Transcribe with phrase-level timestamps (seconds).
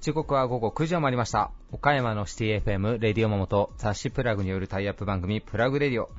[0.00, 1.52] 時刻は午後9時を回りました。
[1.70, 6.10] 岡山のシティ FM、レディオモモと雑誌プラグによるタイアップ番組、プラグレディオ。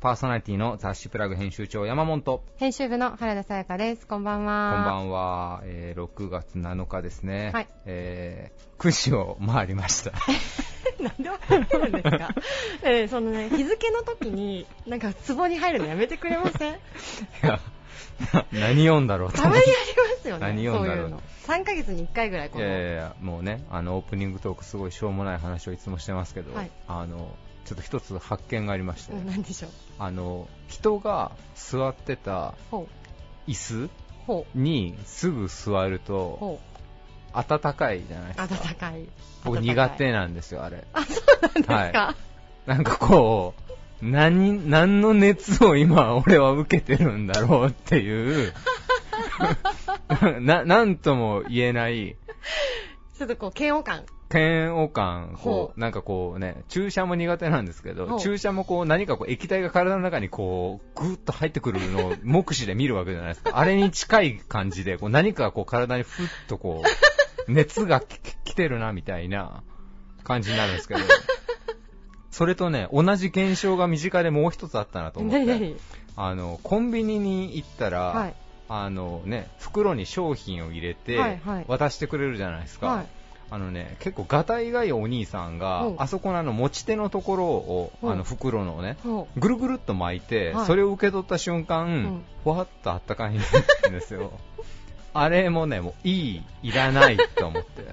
[0.00, 2.22] パーソナリティの雑誌プラグ編集長、山本。
[2.22, 4.06] こ編集部の原田さやかです。
[4.06, 4.80] こんばんは。
[4.80, 7.50] んばんは、えー6月7日ですね。
[7.52, 10.12] はいえー9時を回りました。
[11.02, 12.34] なんでわかるんですか？
[12.84, 16.74] えーそのね、日付の時に、なんか、壺に入るのやめてくれません？
[16.74, 16.76] い
[17.42, 17.60] や、
[18.32, 19.64] な何読んだろうとたまにあ。
[19.64, 20.46] りますよね。
[20.46, 21.22] 何読んだろうそういうの。
[21.46, 22.64] 3ヶ月に1回ぐらい、この。
[22.64, 29.70] いやいやもうね、あの、オープニングトークすごいしょうもない話をいつもしてますけど、はいあの、ちょっと一つ発見がありまして、うんなんでしょう？
[29.98, 32.54] あの、人が座ってた。
[33.46, 33.90] 椅子
[34.26, 35.98] ほにすぐ座るう。
[35.98, 36.60] とほ
[37.34, 38.48] 暖かいじゃないでう。
[38.48, 38.64] すか。
[38.64, 39.08] 暖かい。
[39.44, 40.84] 僕苦手なんですよ、あれ。
[40.92, 42.16] あ、そうなんですか、はい
[42.66, 43.52] なんかこ
[44.02, 48.54] う、何、何の熱を今俺は受けてるんだろうっていう、
[50.40, 52.16] な、なんとも言えない、
[53.18, 54.04] ちょっとこう、嫌悪感。
[54.32, 63.52] 嫌悪感、こほう、なんかこうね、注射も苦手なんですけほど、う注射もこう何かこう液体が体の中にこう、ぐーっと入ってくるのを目視で見るわけじゃないですか。
[63.54, 67.13] あれに近い感じで、こう何かこう体にふっとこう、
[67.48, 69.62] 熱がき来てるなみたいな
[70.22, 71.00] 感じになるんですけど、
[72.30, 75.76] それとね、同じ現象が身近でもう一つあったなと思って、
[76.16, 78.34] あの、コンビニに行ったら、はい。
[78.66, 81.64] あのね、袋に商品を入れてはいはい。
[81.68, 82.86] 渡してくれるじゃないですか。
[82.86, 83.06] はい。
[83.50, 85.90] あのね、結構ガタイがいいお兄さんがう。
[85.92, 88.06] ん、あそこのあの持ち手のところを、う。
[88.08, 90.66] んあの袋のね、ほぐるぐるっと巻いて、はい。
[90.66, 92.24] それを受け取った瞬間、ん。
[92.42, 94.32] ふわっとあったかいんですよ。
[95.14, 97.84] あれもね、もういい、いらないと思って。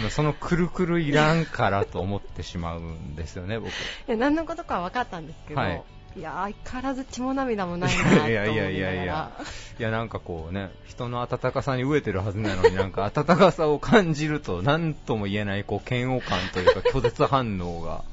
[0.10, 3.68] そのくるくるいらんからと思ってしまうんですよね、僕。
[3.68, 3.72] う。
[4.08, 5.82] いや、何のことかは分かったんですけど、はい
[6.16, 8.26] い、や、相変わらず血も涙もないなと思。
[8.28, 18.04] いやいやいやいやいや、なんかこうね、人の温かさに飢えてるはずなのになんか温かさを感じると、なんとも言えないこう嫌悪感というか拒絶反応が。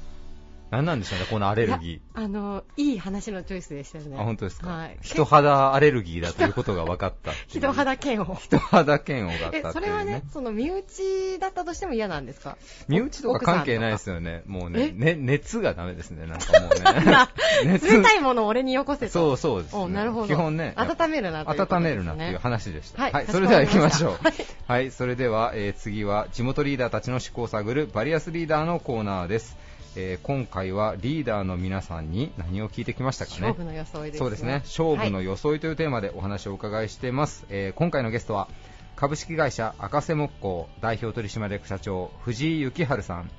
[0.72, 4.16] 何なんでしょうね、このアレルギあの、いい話のチョイスでしたよね。
[4.16, 4.22] ー。
[4.22, 4.98] あ、本当ですか、はい。
[5.02, 8.36] 人肌アレルギーだということが分かったっ 人肌嫌悪。
[8.40, 9.64] 人肌嫌悪があったね。
[9.68, 12.58] えそれはね、その身内だったとしても嫌なんですか？
[12.88, 14.44] 身内とか関係ないですよね。
[14.48, 17.78] もうねね、熱がダメですね、なんかもうね。
[17.82, 19.12] 冷たいものを俺によこせと。
[19.12, 19.82] そうそうです、ね。
[19.82, 20.28] おなるほど。
[20.28, 20.74] 基本ね。
[20.78, 23.04] 温めるなということ温めるなっていう話でした。
[23.04, 24.20] はいはい、それでは行きましょう。
[24.68, 29.58] はい、それでは、えー次は地元リーダーたちの思考を探るバリアスリーダーのコーナーです。
[29.96, 33.42] えー今回はリーダーの皆さんに何を聞いてきましたかね。
[33.42, 34.62] 勝負の装いですよそうですね。
[34.64, 38.48] 勝負のはい装いというテーマでお話をお伺いしています、えー今回のゲストは
[38.96, 43.30] 株式会社赤瀬木工代表取締役社長藤井幸春さん。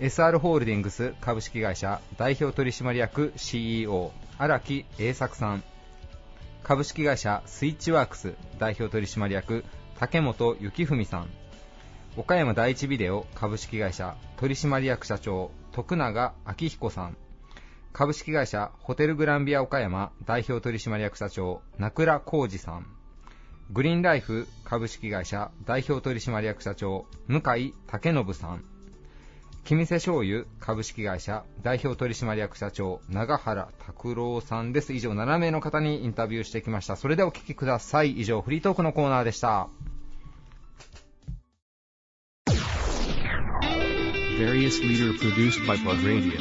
[0.00, 5.62] SR ホールディングス株式会社代表取締役 CEO 荒木栄作さん。
[6.62, 9.64] 株式会社スイッチワークス代表取締役
[9.98, 11.28] 竹本幸文さん。
[12.16, 17.16] 岡山第一ビデオ株式会社取締役社長徳永明彦さん。
[17.92, 22.86] 株式会社ホテルグランビア岡山代表取締役社長名倉浩二さん。
[23.72, 28.64] グリーンライフ株式会社代表取締役社長向井武信さん。
[29.64, 34.92] キミセ醤油株式会社代表取締役社長長原拓郎さんです。
[34.92, 36.94] 以上7名の方にインタビューしてきました。
[36.94, 38.12] それではお聞きください。
[38.12, 39.68] 以上フリートークのコーナーでした。
[44.38, 46.40] Various leader produced by Plug Radio.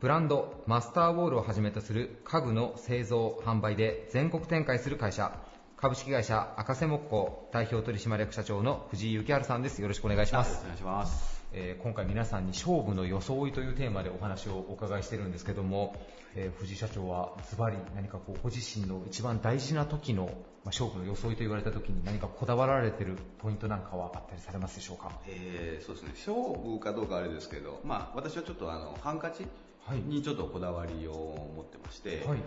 [0.00, 5.32] ブランドマスターウォールをはじめとする家具の製造販売で全国展開する会社
[5.76, 11.33] 株式会社赤瀬木工代表取締役社長の藤井幸春さんですよろしくお願いしますお願いします。
[11.56, 15.94] えー今回皆さんに勝負の装いというテーマでお話をお伺いしてるんですけども、
[16.34, 20.32] えー藤井社長はズバリ何かこうご自身の一番大事な時の、まあ、
[20.66, 25.12] 勝負の装いと言われた時に何かこだわられてるポイントなんかはあったりされますでしょうか？
[25.28, 29.46] えーそうですね、勝負かどうかあれですけど、まあ、私はちょっとあのハンカチ
[29.86, 29.98] はい。
[30.00, 32.38] にちょっとこだわりを持ってまして、はい。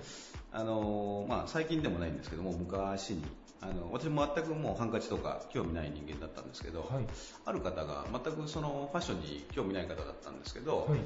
[0.52, 3.24] あのまあ、最近でもないんですけども昔に
[3.62, 7.06] あの私も全くもうハンカチとか興味ない人間だったんですけど、はい。
[7.46, 11.00] ある方が全くそのファッションに興味ない方だったんですけど、はい。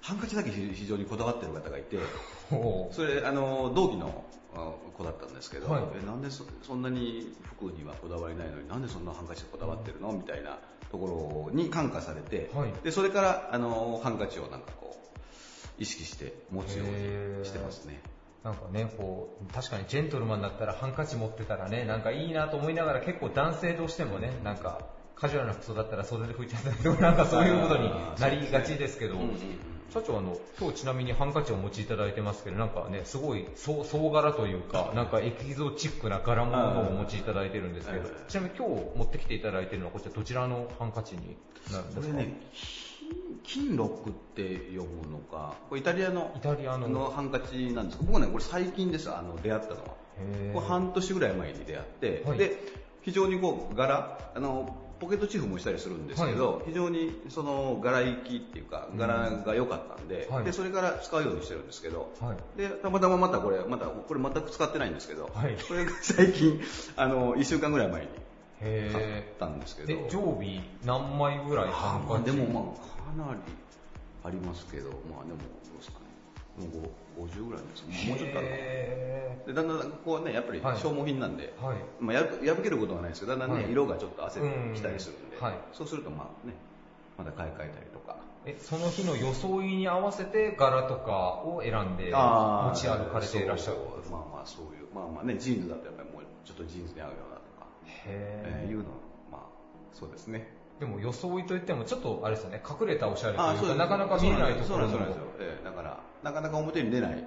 [0.00, 1.98] ハンカチだけ非常にこだわってる方がいて
[2.92, 4.24] それあの同期の
[4.54, 5.82] あ子だったんですけど、はい。
[6.02, 10.12] えなんでそそんなに服にはこだわりないのになんでそんなハンカチでこだわってるの？
[10.12, 10.58] みたいな
[10.90, 12.72] ところに感化されて、はい。
[12.84, 18.00] でそれからあのハンカチをなんかこう意識して持つようにしてますね。
[18.48, 24.80] なんかね、こう、確かにジェントルマンだったらハンカチ持ってたらね、なんかいいなと思いながら結構男性どうしてもね、なんか
[25.16, 29.16] カジュアルな服装だったら袖で拭いちゃったりとか、 なんかそういうことになりがちですけど
[29.92, 38.08] 社長あの今日ちなみにハンカチをお持ちいただいてますけどなんかねすごい総総柄というかなんかエキゾチックな柄物をお持ちいただいてるんですけどはい。
[38.28, 41.36] ちなみに今日持ってきていただいてるのはこちらどちらのハンカチに
[41.72, 42.18] なるんですか、
[43.44, 50.08] 金ロックって呼ぶのか、これイタリアのイタリアののハンカチなんですけど、僕ね、これ最近です、あの出会ったのは。
[50.52, 52.56] これ半年ぐらい前に出会って、はいで
[53.02, 62.12] 非常にこう柄あのポケットチーフもしたりするんですけど、非常にその柄行きっていうか柄が良かったんで,、はいでそれから使うようにしてるんですけど、
[62.56, 66.60] でたまたままたこれまたこれ全く使ってないんですけど、はいこれ最近
[66.96, 68.08] あの1週間ぐらい前に
[68.60, 69.92] 買っへたんですけど。
[69.92, 73.40] え常備何枚ぐらいハンカチでもまあかなり
[74.24, 75.44] ありますけどまあでもど
[75.74, 76.08] うですかね。
[76.58, 80.76] もう50ぐらいですもうちょっとあるかなへでだんだんこうねやっぱりはい。
[80.78, 81.76] 消耗品なんで、はい。
[82.00, 83.72] まあ、やる破けることはないですけどだんだんね、はい。
[83.72, 85.54] 色がちょっと汗てきたりするんで、うんはい。
[85.72, 86.54] そうするとまあね
[87.16, 88.16] また買い替えたりとか。
[88.44, 93.78] えその日の装いに合わせて柄とかを選んで持ち歩かれていらっしゃる
[94.10, 97.37] まあまあそういうまあまあねジーンズだとやっぱりもうちょっとジーンズに合うような
[98.08, 98.70] えへー。
[98.70, 98.84] いうの
[99.30, 99.40] まあ
[99.92, 100.52] そうですね。
[100.80, 102.62] でも装いといってもちょっとあれですよね。
[102.64, 107.24] 隠れたおしゃれというかなかなか見えないところのそうなんですよ、ええだからなかなか表に出ない。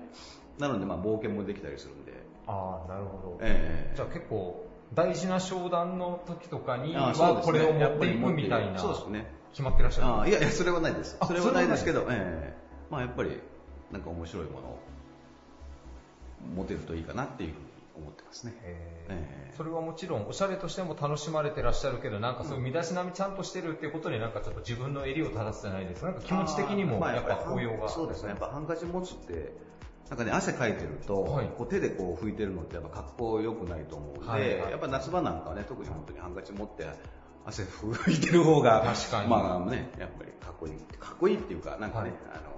[0.57, 2.13] なのでまあ冒険もできたりするんで、
[2.47, 9.25] ああなるほど、ええじゃあ結構大事な商談の時とかにはこれを持っていくみたいなそうですね。
[9.51, 10.21] 決まってらっしゃる？
[10.21, 11.17] あいやいやそれはないです。
[11.19, 12.53] あそれはないですけどええ。
[12.89, 13.39] まあやっぱり
[13.91, 14.79] なんか面白いものを
[16.55, 18.53] 持てるといいかなっていうふうに思ってますね。
[18.63, 19.53] ええ。
[19.57, 26.11] それはもちろんおしゃれとしても楽しまれてらっしゃるけどなんかそういう身だしなみちゃんとしてるっていうことでなんかちょっと自分の襟を正すじゃないですか。
[26.11, 27.89] なんか気持ち的にもまあやっぱ高揚が。
[27.89, 28.29] そうですね。
[28.29, 29.53] やっぱハンカチ持つって
[30.09, 31.47] なんかね汗かいてると、はい。
[31.57, 34.71] こう手でこう拭いてるのってやっぱ格好良くないと思うんで、はいはい。
[34.71, 36.87] やっぱ夏場なんかはね特に本当にハンカチ持って
[37.45, 39.29] 汗拭いてる方が確かに。
[39.29, 40.73] まあねやっぱりかっこいい。
[40.99, 42.19] かっこいいっていうかなんかね、はい。
[42.35, 42.50] あの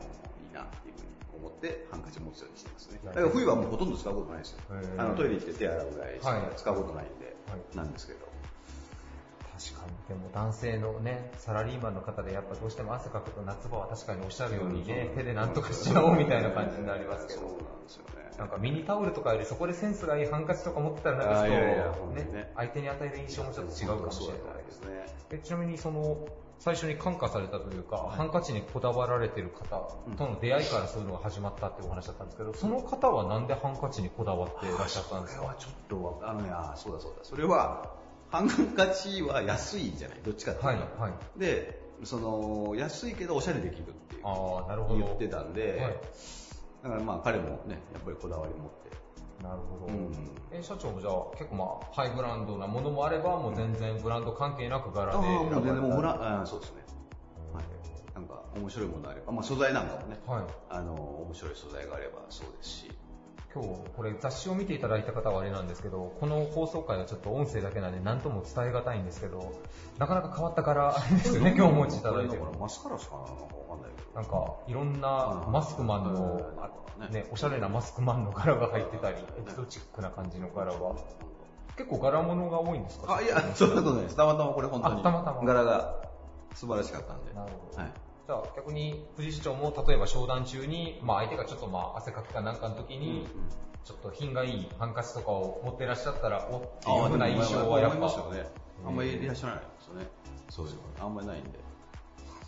[1.44, 3.00] 思ってハンカチ持つようにしてますね。
[3.04, 4.60] だから冬はもうほとんど使うことないですよ。
[4.98, 7.76] あのトイレ行って手洗うぐらいしかはい使うことないんで、はい。
[7.76, 8.20] なんですけど。
[9.54, 9.94] 確かに。
[10.08, 17.42] でも男性のねサラリーマンの方でやっぱどうしても汗かくと夏場は確かにおっしゃるようにね手でなんとかしちゃおうみたいな感じになりますけど。
[17.42, 18.24] そうなんですよね。
[18.38, 21.56] なんかミニタオルとかよりそこでセンスがいいハンカチとか持ってたらなんかちょ
[21.92, 22.24] っとね。
[22.32, 25.40] ね相手に与える印象もちょっと違うかもしれないですね。
[25.44, 26.28] ちなみにその
[26.64, 29.82] 最初に感化されたというか、ハンカチにこだわられてる方
[30.16, 35.42] との出会いからそういうのが始まったってお話だったんですけど、その方はなんでハンカチにこだわっていらっしゃったんですか？
[35.42, 37.24] それはちょっとわあのねあそうだそうだ。
[37.24, 37.92] それは
[38.30, 40.20] ハンカチは安いじゃない？
[40.24, 41.40] どっちかっていうと、はいはい。
[41.40, 44.22] でその安いけどおしゃれできるっていう。
[44.24, 45.00] ああなるほど。
[45.00, 45.94] 言ってたんで、はい。
[46.84, 48.83] だからまあ彼もねやっぱりこだわり持って
[49.44, 50.12] なるほど、うん。
[50.52, 56.84] え社長もじゃあ結構まあハイブランドなものもあればもう全然ブランド関係なく柄でああもう全然もうブランあそうですね。
[57.54, 57.64] はい。
[58.16, 60.44] なんか面白いものあれば、まあ、素材なんかもね、はい。
[60.70, 62.92] あの面白い素材があればそうですし。
[63.54, 69.62] 今日これ雑誌を見ていただいた方はあれなんですけどこの放送回はちょっと音声だけなんで何とも伝えがたいんですけど
[70.00, 72.34] なかなか変わった柄ですよね今日お持ちいただいて。
[72.34, 73.22] るこれだからマスカラスかな
[74.16, 76.42] なんかいろんなマスクマンの、
[77.12, 80.96] ね、おしゃれなマスクマンの柄が入ってたりエキゾチックな感じの柄が
[81.76, 83.16] 結構柄物が多いんですか？
[83.16, 85.42] あいやそんなことないですたまたまこれ本当にあたまたま。
[85.42, 85.96] 柄が
[86.54, 87.34] 素晴らしかったんで。
[87.34, 87.82] なるほど。
[87.82, 87.92] はい。
[88.28, 93.28] じゃあ逆に藤市長も例えば商談中に、まあ、相手がちょっとまあ汗かきかなんかの時に、
[93.84, 98.48] ちょっと品がいいハンカチとかを持ってらっしゃったらおっていうふうな印象はやっぱよね。
[98.86, 100.08] あんまりいらっしゃらないですよね。
[100.50, 101.50] そういうのあんまりないんで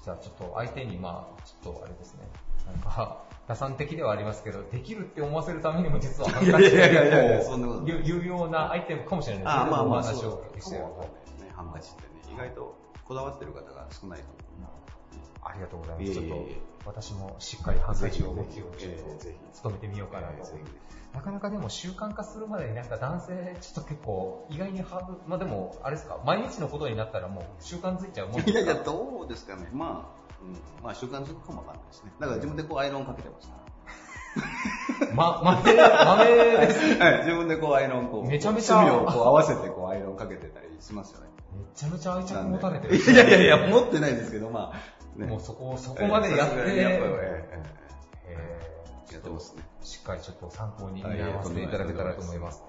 [0.06, 2.30] じゃあちょっと相手にまあちょっとあれですね。
[2.68, 7.92] なんか打算的ではありますけどできるって思わせるためにも実はハンカチっていやいやいやいや結そんなことない。
[8.04, 11.10] 構有用なアイテムかもしれないですねお話をお聞きしてると
[11.44, 11.52] ね。
[11.56, 14.45] ハンカチってね意外とこだわってる方が少ないと思
[15.46, 16.14] ありがとうございます。
[16.14, 16.48] ちょっと
[16.86, 19.64] 私もしっかりハンカチを持つようにぜひええぜひ。
[19.64, 20.44] 努めてみようかなと。
[21.14, 28.60] なかなかでも習慣化するまでになんか男性ちょっと結構意外にハード、まあでもあれですか、毎日のことになったらもう習慣づいちゃうもんですか？
[28.60, 29.70] ういやいやどうですかね。
[29.72, 32.12] まあ、うん、まあ習慣づくかもわかんないですね。
[32.20, 33.56] だから自分でこうアイロンかけてますか
[35.16, 36.36] ま、豆、豆
[36.68, 37.00] です。
[37.00, 41.28] ら はい自分でこうアイロンこうめちゃめちゃ隅をこう合わせてこうアイロンかけてたりしますよね。
[41.58, 42.96] めちゃめちゃ愛着持たれてる。
[42.98, 44.82] いやいやいや持ってないですけどまあ、
[45.16, 45.28] ね。
[45.28, 47.60] もうそこ、そこまでやって、ええ
[48.28, 49.64] えーやってますね。
[49.82, 52.64] しっかりちょっと参考に見直していただけたらと思います。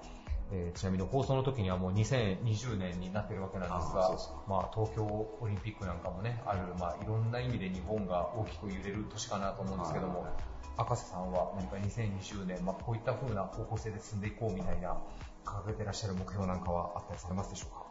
[0.51, 10.31] えーちなみに放送の時にはもう2020年になってるわけなんですがあそうそう、まあ、東京オリンピックなんかもね、ある、まあ、いろんな意味で日本が大きく揺れる年かなと思うんですけどもはい、
[10.77, 14.95] 赤瀬さんは何か2020年、まあ、こういった風な方向性で進んでいこうみたいな、
[15.43, 17.83] 掲げてらっしゃる目標なんかはあったりされますでしょうか？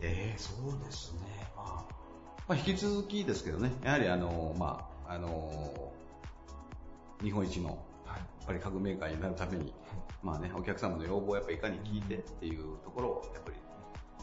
[0.00, 1.20] ええそうですね、
[1.56, 1.94] まあ、
[2.48, 5.92] まあ、引き続きですけどね、やはりあの、まあ、あの、
[7.22, 7.70] 日本一の、
[8.06, 9.74] やっぱり家具メーカーになるために、
[10.22, 13.56] まあね、お客様の要望をやっぱりいかに聞いてっていうところを、やっぱり、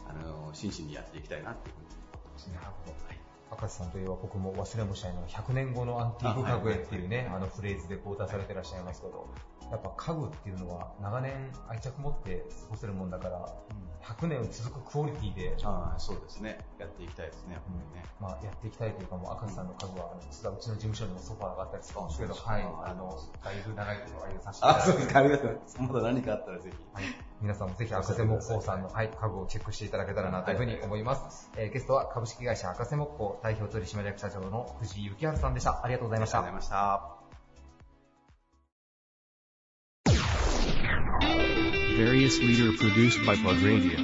[0.08, 1.86] あの、真摯にやっていきたいなっていうふうに。
[2.12, 2.54] 思ってますね。
[2.54, 2.94] なるほど。
[3.54, 9.28] 赤瀬さんといえば僕も忘れもしないのは100年後のアンティーク家具へっていうね、あのフレーズでこう出されてらっしゃいますけど、
[9.70, 11.32] やっぱ家具っていうのは長年
[11.68, 13.54] 愛着持って過ごせるもんだから、
[14.04, 16.58] 100年続くクオリティで、ああ、そうですね。
[16.78, 18.04] やっていきたいですね、やっぱりね。
[18.20, 25.18] まあ、やっていきたいというか、もう赤瀬さんの家具は、実はうちの事務所にもソファーがあったりするんですけど、はい、あの、だいぶ長いことを愛用させていただてそうですか。
[25.18, 25.76] ありがとうございます。
[25.80, 26.76] まだ何かあったらぜひ。
[26.92, 27.04] はい、
[27.40, 31.50] 皆さんもぜひ赤瀬木工さんの、はい、家具をチェックしていただけたらなというふうに思います。
[31.56, 35.84] えーゲストは株式会社赤瀬木工代表取締役社長の藤井幸春さんでした。
[35.84, 36.78] ありがとうございましたありがとうござい。
[36.78, 37.23] ました。
[41.96, 43.98] Various leader produced by Plug Radio.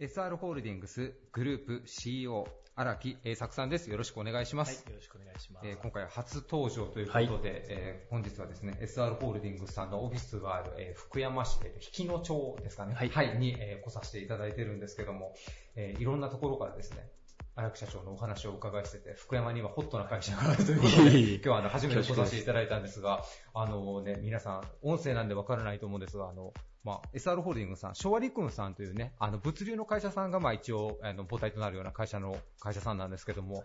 [0.00, 3.90] SR ホールディングスグループ CEO 荒木栄作さんです。
[3.90, 4.80] よろしくお願いしまはい、す。
[4.88, 5.66] よろしくお願いします。
[5.68, 15.34] えー今回初登場ということで、えー本日はですね、SR ホールディングスさんのオフィスがある、えー福山市、えー引野町ですかね、はいに、えー来させていただいてるんですけども、
[15.76, 17.06] えーいろんなところからですね、
[17.54, 33.64] 荒木社長のお話をお伺いしてて、福山にはホットな会社があるということで、今日はあの初めて来させていただいたんですが、あのね、皆さん、音声なんでわからないと思うんですが、あの、まあ、SR ホールディングスさん、昭和陸運さんというね、あの、物流の会社さんが、まあ一応、あの、母体となるような会社の、会社さんなんですけども、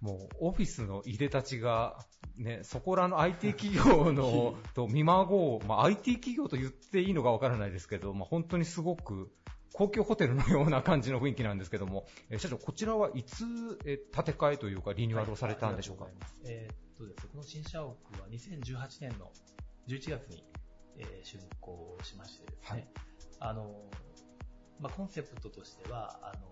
[0.00, 1.98] もう、オフィスの入れ立ちが、
[2.36, 9.32] ね、そこらの IT 企業の、 と見まごう、まあ IT 企業と言っていいのかわからないですけど、まあ本当にすごく、
[9.72, 13.44] 高級ホテルのような感じの雰囲気なんですけども、えー社長、こちらはいつ、
[13.84, 16.12] えー建て替えというかリニューアルをされたんでしょうか、はい
[16.46, 17.94] えーっとですね、この新社屋は
[18.30, 19.30] 2018年の
[19.86, 20.44] 11月に、
[20.96, 22.88] えー竣工しましてですね、はい。
[23.40, 23.82] あの、
[24.80, 26.46] まあ、コンセプトとしては、あの、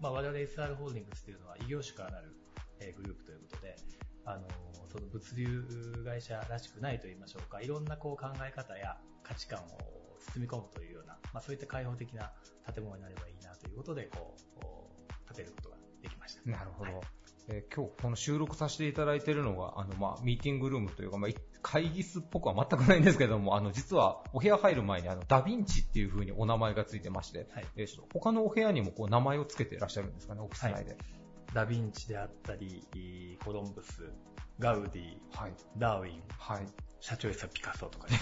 [0.00, 2.34] まあ、我々 SR ホールディングスというのは異業種からなる、
[2.80, 3.76] えーグループということで、
[4.24, 4.48] あの、
[4.90, 12.32] その物流会社らしくないと言いましょうか、いろんなこう考え方や価値観を包み込むというような、まあ、そういった開放的な
[12.72, 16.50] 建物になればいいなということで、こう、建てることができました。
[16.50, 16.92] なるほど。
[16.92, 17.00] はい
[17.48, 30.96] えー今日この収録させていただいているのが、あの、まあ、ミーティングルームというか、まあ、い会議室っぽくは全くないんですけども、あの、実はお部屋入る前に、あの、ダヴィンチっていう風にお名前がついてまして、はいえー他のお部屋にもこう名前をつけていらっしゃるんですかね、オフィス内で。
[31.52, 34.10] ダヴィンチであったり、コロンブス、
[34.58, 35.52] ガウディ、はい。
[35.78, 36.66] ダーウィン、はい。
[37.00, 38.18] 社長室はピカソとかね、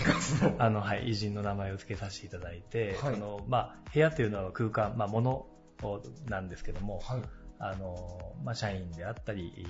[0.59, 5.47] あの、はい、偉人の名前を付けさせていただいて、はいその、まあ、部屋というのは空間、まあ、物
[6.29, 7.23] なんですけども、はい。
[7.59, 9.67] あの、まあ、社員であったり、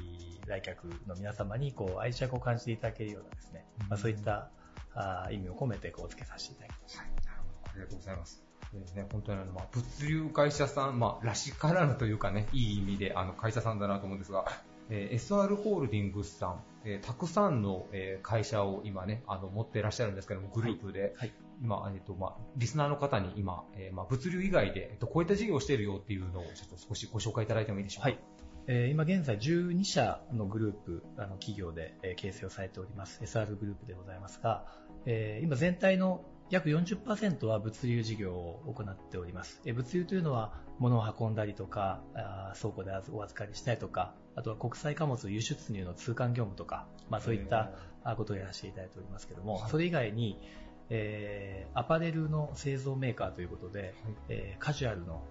[0.46, 4.48] 来客の皆様に、こう、愛着を感じていただけるようなですね、まあ、そういった
[4.94, 7.02] あ意味を込めて、こう、付けさせていただきました。
[7.02, 7.70] はい、なるほど。
[7.70, 8.42] ありがとうございます。
[8.72, 14.46] でね、本当にあの、まあ、物流会社さん、まあ、らしからぬというかね、いい意味で、あの、会社さんだなと思うんですが、
[14.94, 21.32] えー SR ホールディングスさん、えーたくさんの、えー会社を今ね、あの、持っていらっしゃるんですけども、グループで、はい
[21.62, 28.08] 今、えっ、と、まあ、リスナーの方に今、えーまあ、物流以外で、えっ、と、こういった事業をしているよっていうのを、ちょっと少しご紹介いただいてもいいでしょうか？
[28.10, 28.18] はい。
[28.66, 34.66] えー今現在12社のグループ、あの企業で、えー形成をされております SR グループでございますが、
[35.06, 39.60] えー今全体の約40%は物流事業を行っております。
[39.64, 47.70] えー物流というのは物を運んだりとか、あー倉庫でお預かりしたりとか、あとは国際貨物輸出入の通関業務とか、まあそういった
[48.04, 49.28] あことをやらせていただいております。
[49.28, 50.38] けども、はいそれ以外に、
[50.90, 53.94] えーアパレルの製造メーカーということで、
[54.28, 55.22] えーカジュアルの、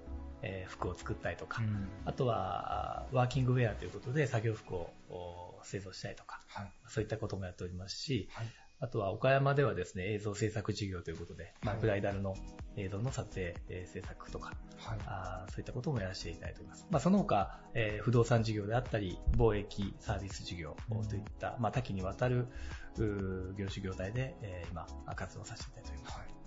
[0.41, 1.87] えー服を作ったりとか、うん。
[2.05, 6.71] あとは、ワーキングウェアということで作業服をお製造したりとか、はい。
[6.87, 8.47] そういったこともやっておりますし、はい
[8.83, 12.35] あとは岡山ではですね、映像制作事業ということで、まあ、はいブライダルの
[12.77, 14.99] 映像の撮影、えー制作とか、はい。
[15.05, 16.87] あーそういったこともやらせていただいております。
[16.89, 20.75] まあ、その他、えー不動産事業であったり、貿易サービス事業
[21.07, 22.47] といった、まあ、多岐にわたる
[23.55, 26.17] 業種業態で、えー今、活動させていただいております。
[26.17, 26.41] はい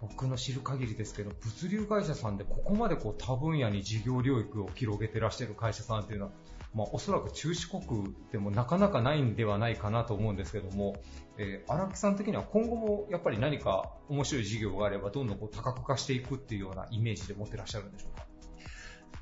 [0.00, 6.32] 僕の知る限りですけど、物流会社さんでここまでこう多分野に事業領域を広げてらっしゃる会社さんっていうのは、
[6.74, 10.96] まあ、おそらく中四国でもなかなかないんではないかなと思うんですけども、
[11.38, 18.26] えー荒木さん的には今後もやっぱり何か面白い事業があればどんどんこう多角化していくっていうようなイメージで持ってらっしゃるんでしょうか？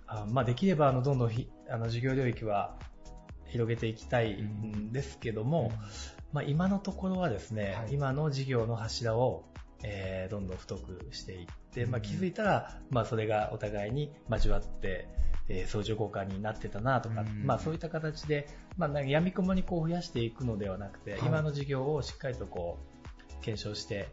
[0.07, 2.77] あまあ、できればあのどんどんひあの事業領域は
[3.47, 5.73] 広げていきたいんですけども、
[6.33, 7.93] まあ、今のところはですね、はい。
[7.93, 9.45] 今の事業の柱を、
[9.83, 12.03] えーどんどん太くしていって、まあ、うん。
[12.03, 15.09] 気づいたら、まあ、それがお互いに交わって、
[15.49, 22.79] えー相乗効果になってたなとか、うんまあ、そういった形で、まあ、なんか闇雲にこう増やしていくのではなくて、はい今の事業をしっかりとこ
[23.41, 24.09] う検証して、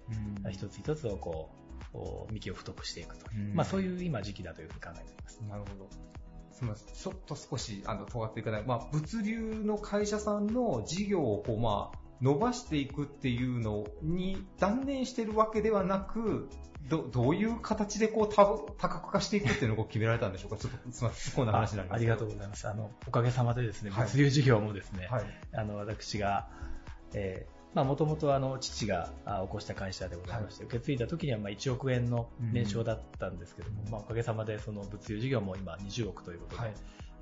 [0.49, 1.49] 一つ一つをこ
[1.93, 5.39] う幹を太くしていくとまあ、そういう今時期だというふうに考えております。
[5.49, 5.89] なるほど。
[6.51, 6.93] すみません。
[6.93, 8.63] ちょっと少し、あの、尖っていかない。
[8.65, 16.49] まあ、物流の会社さんの事業を、こう、まあ、伸ばしていくっていうのに断念してるわけではなく、
[16.89, 18.45] どどういう形でこう多
[18.77, 22.67] 多角化していくっていうのを決められたんでしょうか、ちょっとすみません、こんな話になりますありがとうございます。
[22.67, 24.05] あの、おかげさまでですね、はい。
[24.05, 25.23] 物流事業もですね、はい、
[25.53, 26.49] あの、私が、
[27.13, 33.91] えーまあ、もともとあの、父があ起こした会社でございまして、受け継いだ時にはまあ1億円の年商だったんですけども、うん。
[33.91, 36.73] まあ、おかげさまでその物流事業も今20億ということで、はい。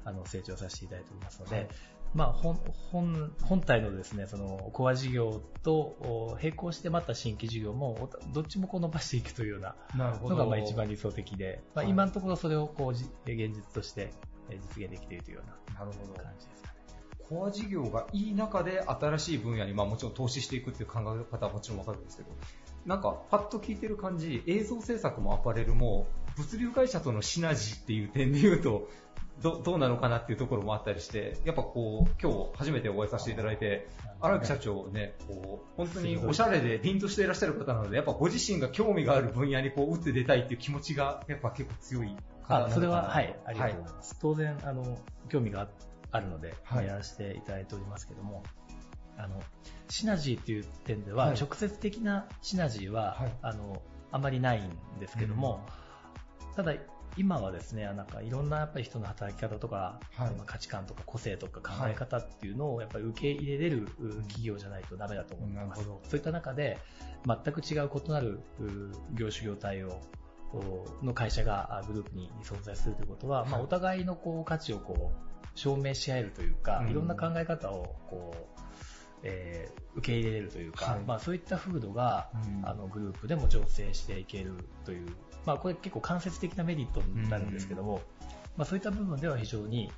[0.05, 1.67] あの、成長させていただいておりますので、はい
[2.13, 2.59] まあ、本、
[2.91, 9.75] 本、本体のですね、その、コア事業とお並行してまた新規事業も、おどっちもこう伸ばしていくというような。
[9.95, 14.11] のがまあ一番理想的で、まあ、はい今のところそれをこうじ現実として
[14.49, 16.23] えー実現できているというようなるほどな。
[16.23, 16.73] 感じですかね。
[17.29, 22.29] コア事業がいい中で新しい分野に、まあ、もちろん投資していくっていう考え方はもちろんわかるんですけど、
[22.85, 28.89] なんかパッと聞いてる感じ、映像制作もアパレルも物流会社とのシナジーっていう点で言うと、
[29.41, 33.88] どどうなのかなっていうところもあったりして、やっぱこう、今日初めてお会いさせていただいて、
[34.20, 42.65] 荒木社長ね、こう、本当におしゃれで凛としていらっしゃる方なので、やっぱご自身が興味がある分野にこう、打って出たいっていう気持ちが、やっぱ結構強い方なのかな。
[42.65, 44.17] あそれは、はい、ありがとうごはざいます。
[44.20, 44.98] 当然、あの、
[45.29, 45.70] 興味が
[46.12, 46.88] あるので、はい。
[46.88, 48.44] やらせていただいておりますけども、
[49.17, 49.41] あの、
[49.89, 51.36] シナジーっていう点では、はい。
[51.39, 53.32] 直接的なシナジーは、はい。
[53.41, 55.65] あの、あまりないんですけども、
[56.56, 56.74] ただ、
[57.17, 60.31] 今はですね、なんかいろんなやっぱり人の働き方とか、はい。
[60.36, 65.79] まあ価値観とか個性とか考え方っていうのをやっぱり受け入れれるう企業じゃないとダメだと思ってます。
[65.79, 66.01] なるほど。
[66.03, 66.77] そういった中で、
[67.25, 70.00] 全く違う異なるう業種業態を
[70.53, 76.91] おの会社があグループに存在するということは、まあ、はいお互いのこう価値をこう証明し合えるというか、うん。
[76.91, 78.66] いろんな考え方をこう、
[79.24, 82.29] えー受け入れれるというか、はいまあ、そういった風土が、
[82.62, 84.53] うんあのグループでも醸成していける
[84.86, 85.07] という、
[85.43, 88.01] まあ、これ結構間接的なメリットになるんですけども、
[88.55, 89.91] まあ、そういった部分では非常に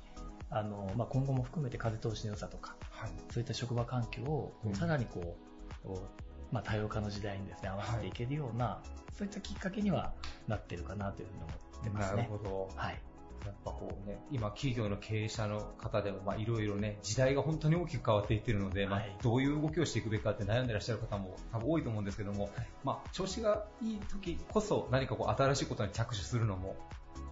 [0.48, 5.36] あの、まあ、今後も含めて風通しの良さとかはいそういった職場環境をさらにこ
[5.84, 6.02] う、こ
[6.50, 8.80] うまあ、多様化の時代にですね合わせていけるような、
[9.16, 10.14] そういったきっかけには
[10.48, 11.52] なってるかなというふうに思
[11.82, 12.28] ってますなるね。
[12.30, 12.70] ほど。
[12.74, 12.98] はい。
[13.44, 19.16] やっぱこうね、今企業の経営者の方でもまあいろいろね、時代が本当に大きく変わっていってるので、まあはい。
[19.22, 22.50] どういう動きをしていくべきかって悩んでらっしゃる方も多分多いと思うんですけども、
[22.84, 26.76] まあ調子がいい時こそ何かこう新しいことに着手するのも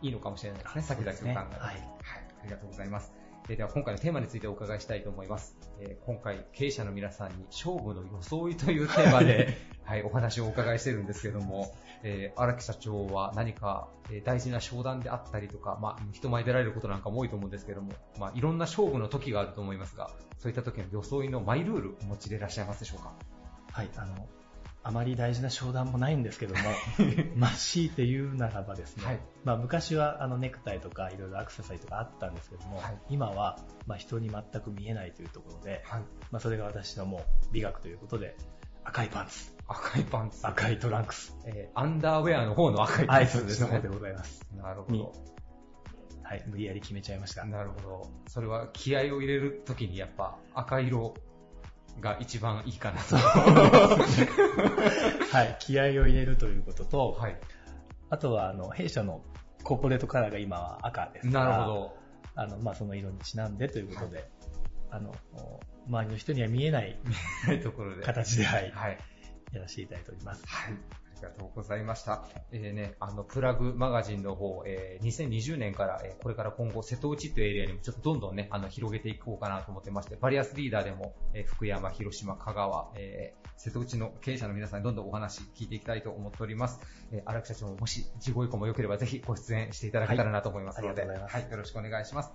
[0.02, 1.32] いいのかもしれないですね、先々を考えて。
[1.32, 1.98] はい。
[2.40, 3.17] ありがとうございます。
[3.48, 5.56] えーでは今回のテーマについてお伺いしたいと思います。
[5.80, 23.12] えー今回経営者の皆さんに勝負の装いというテーマで、 はい、お話をお伺いしてるんですけども、えー荒木社長は何か、えー大事な商談であったりとか、まあ、人前に出られることなんかも多いと思うんですけども、まあ、いろんな勝負の時があると思いますが、そういった時の装いのマイルールお持ちでいらっしゃいますでしょうか？
[23.72, 23.88] はい。
[23.96, 24.28] あの、
[24.82, 26.60] あまり大事な商談もないんですけども、
[27.36, 36.02] まあ、強いて言うならばですね、はいまあ、昔はあのネクタイとかいろいろアクセサリーとかあったんですけども、はい今は、まあ、人に全く見えないというところで、はい。
[36.30, 37.20] まあ、それが私のもう
[37.52, 38.36] 美学ということで、
[38.84, 40.46] 赤いパンツ、赤いパンツ。
[40.46, 43.88] 赤いトランクス、えーアンダーウェアの方の赤いはい、パンツですねそっちの方で。
[43.88, 44.46] ございます。
[44.56, 45.12] なるほにど。
[46.22, 47.44] はい、無理やり決めちゃいました。
[47.44, 48.10] なるほど。
[48.26, 51.14] それは気合を入れるときにやっぱ赤色
[52.00, 53.16] が一番いいかなと。
[55.32, 57.36] はい、気合を入れるということと、はい。
[58.10, 59.22] あとは、あの、弊社の
[59.62, 61.96] コーポレートカラーが今は赤ですから、なるほど。
[62.34, 64.30] あの、まあ、その色にちなんでということで、
[64.90, 65.14] あの、
[65.86, 66.98] 周りの人には見えない
[67.44, 68.02] はい、ところで。
[68.02, 68.98] 形で、はい、はい。
[69.52, 70.42] やらせていただいております。
[70.46, 70.74] はい。
[71.26, 72.24] ありがとうございました。
[72.52, 86.80] えーね、あの、プラグマガジンの方、えー2020年から、えーこれから今後、瀬戸内というエリアにもちょっとどんどんね、あの、広げていこうかなと思ってまして、バリアスリーダーでも、えー福山、広島、香川、えー瀬戸内の経営者の皆さんにどんどんお話聞いていきたいと思っております。
[87.10, 92.30] えー荒木社長ももし、自己意向も良ければぜひご出演していただけたらなと思いますので、はいいはい、よろしくお願いします。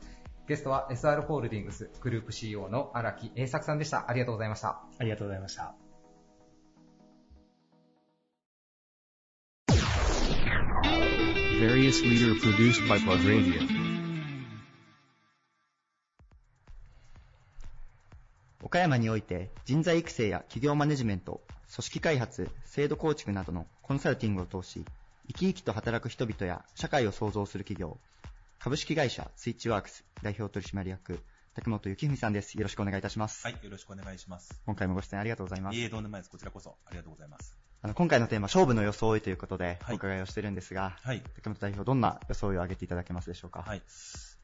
[0.47, 4.09] ゲストは SR ホールディングスグループ CEO の荒木栄作さんでした。
[4.09, 4.81] ありがとうございました。
[4.99, 5.82] ありがとうございました。
[11.59, 13.61] Various leader produced by Plug Radio.
[18.61, 21.41] 岡山において人材育成や企業マネジメント、
[21.73, 24.83] 組織開発、制度構築などのコンサルティングを通し、
[25.27, 27.99] 生き生きと働く人々や社会を創造する企業、
[28.59, 31.19] 株式会社スイッチワークス代表取締役、
[31.53, 32.55] 竹本幸文さんです。
[32.57, 33.45] よろしくお願いいたします。
[33.45, 34.59] はい、よろしくお願いします。
[34.65, 35.83] 今回もご出演ありがとうございますい。
[35.83, 36.31] え、どうでもないです。
[36.31, 37.55] こちらこそ、ありがとうございます。
[37.85, 41.21] あの今回のテーマ、勝負の装いということではいお伺いをしてるんですが、はい。
[41.35, 43.61] 竹本代表、どんな装いを挙げていただけますでしょうか？
[43.67, 43.81] はい。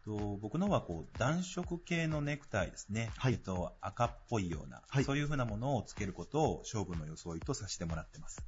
[0.03, 3.11] と僕のはこう暖色系のネクタイですね。
[3.15, 8.43] はいえっと、赤っぽいような、はいそういうふうなものをつけることを勝負の装いとさせてもらってます。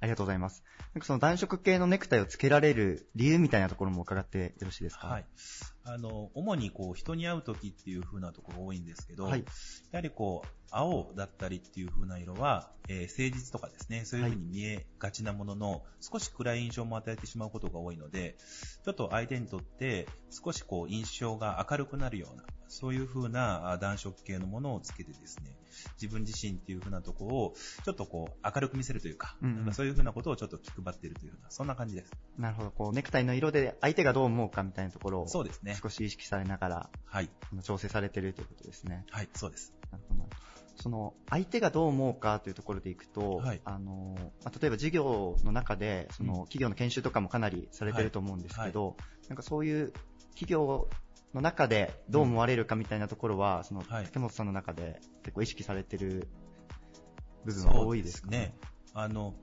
[0.00, 0.62] ありがとうございます。
[0.92, 5.06] なんかその暖色系のネクタイをつけられる理由みたいなところも伺ってよろしいですか？
[5.06, 5.24] はい。
[5.88, 9.44] あの、主にこう、人に会う時っていう風なところが多いんですけど、はい。
[9.92, 18.36] やはりこう、青だったりっていう風な色は、えー誠実とかですね、そういう風に見えがちなものの、少し暗い印象も与えてしまうことが多いので、
[18.84, 25.56] ちょっと相手にとって少しこう、印象が明るくなるような、そういう風なあ暖色系のものをつけてですね、
[26.00, 32.12] 自分自身っていう風なところを、ちょっとこう、明るく見せるというか、うんうんなんかそういう風なことをちょっと気配っているというような、そんな感じです。
[32.38, 32.70] なるほど。
[32.70, 35.76] こう、ネクタイの色で相手がどう思うかみたいなところをそうですね。
[35.80, 37.30] 少し意識されながら、はい。
[37.62, 39.04] 調整されているということですね。
[39.10, 39.74] はい、そうです。
[39.90, 40.26] なるほど
[40.76, 48.96] その、相手がどう思うかというところでいくと、はいあの、まあ例えば事業の中で、その、うん企業の研修とかもかなりされてると思うんですけど、
[49.28, 49.92] なんかそういう
[50.30, 50.88] 企業
[51.36, 56.28] の中でどう思われるかみたいなところは、その、はい竹本さんの中で結構意識されてる
[57.44, 58.28] 部分は多いですか？
[58.28, 58.54] そうね。
[58.94, 59.34] あの、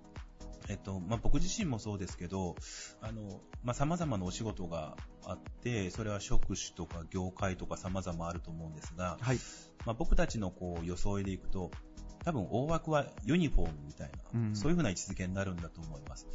[0.70, 2.56] えっと、まあ、僕自身もそうですけど、
[3.02, 9.40] あの、まあ、様々なお仕事があって、それは職種とか業界とか様々あると思うんですが、はい。
[9.86, 11.70] まあ、僕たちのこう、装いでいくと、
[12.24, 16.28] 多分大枠はユニフォームみたいな、うんそういうふうな位置づけになるんだと思います。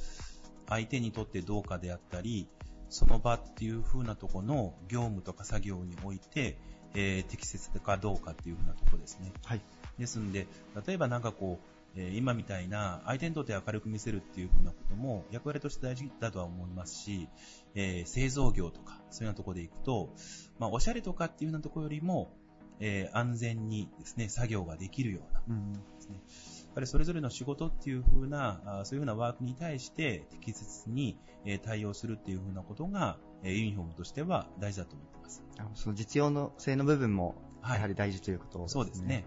[0.69, 2.47] 相手にとってどうかであったり、
[2.91, 6.57] その場っていう風なところの業務とか作業において、
[6.95, 9.33] えー適切かどうかっていう風なところですね。
[9.45, 9.61] はい。
[9.99, 10.47] ですんで、
[10.87, 17.29] 例えばなんかこう、えー今みたいな相手にとって明るく見せるっていう風なことも役割として大事だとは思いますし、
[17.75, 20.11] えー製造業とかそういうようなところでいくと、
[20.59, 22.33] まあ、おしゃれとかっていうようなところよりも、
[22.81, 25.73] えー安全にですね、作業ができるようなうん。
[25.73, 26.17] ですね。
[26.17, 35.43] やっぱりそれぞれの仕事っていう風な、あそういう風なワークに対して適切に、えー対応するっていう風なことが、えーユニフォームとしては大事だと思ってます。
[35.75, 38.73] その実用の性の部分も、はいやはり大事ということですね。
[38.73, 39.25] そうですね。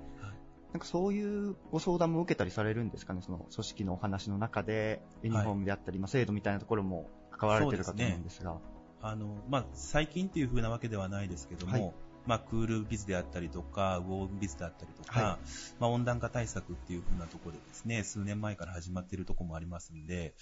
[0.71, 8.57] なんかそういうご相談も受けたりされるんですかね、その組織のお話の中で、ユニフォームであったり、まあ制度みたいなところも関わられてるかと思うんですが。
[9.01, 11.93] あの、まあ、最近っていう風なわけではないですけども、はい
[12.25, 15.39] まあ、クールビズであったりとか、ウォームビズであったりとか、は
[15.79, 20.35] まあ、温暖化対策っていう風なところでですね、数年前から始まっているところもありますんで、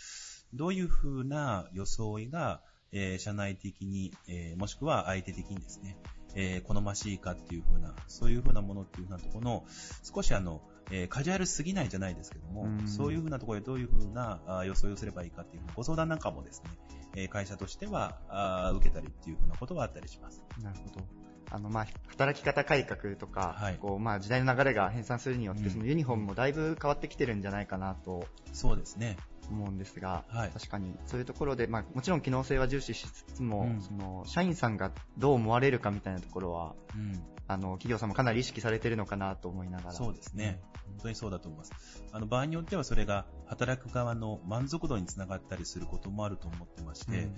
[0.53, 2.61] どういう風な装いが、
[2.91, 5.95] えー社内的に、えーもしくは相手的にですね、
[6.35, 9.65] えー好ましいかっていう風な、そういう風なものっていう風なところの、
[10.03, 10.61] 少しあの、
[10.91, 16.71] えーカジュアルすぎないじゃないですけども、うんそういう風なところでどういう風なあー装いをすればいいかっていうご相談なんかもですね、
[17.15, 20.43] えー会社としてはあー受けたりっていう風なことはあったりします。
[20.61, 21.05] なるほど。
[21.51, 29.17] あの、まあ、働き方改革とか、はいこう、まあ、時代の流れが変散するによって、うんそのユニフォームもだいぶ変わってきてるんじゃないかなとそうですね。
[29.51, 37.21] 思うんですが、はい確かにそういうところで、まあ、もちろん機能性は重視しつつも、うんその社員さんがどう思われるかみたいなところは、うん。
[37.51, 39.91] あの企業さんもかなり意識されてるのかなと思いながら。
[39.91, 40.61] そうですね。
[40.85, 42.03] 本当にそうだと思います。
[42.11, 47.35] あの、場合によってはそれが働く側の満足度につながったりすることもあると思ってまして、うん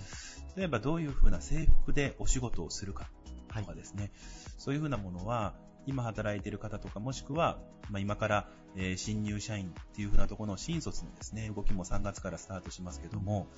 [0.54, 3.08] 例えばどういうふうな制服でお仕事をするか
[3.60, 4.10] とかですね、
[4.58, 5.54] そういうふうなものは、
[5.86, 7.58] 今働いている方とか、もしくは、
[7.90, 13.48] まあ、今から、えー新入社員っていうふうなところの新卒のですね、動きも3月からスタートしますけども、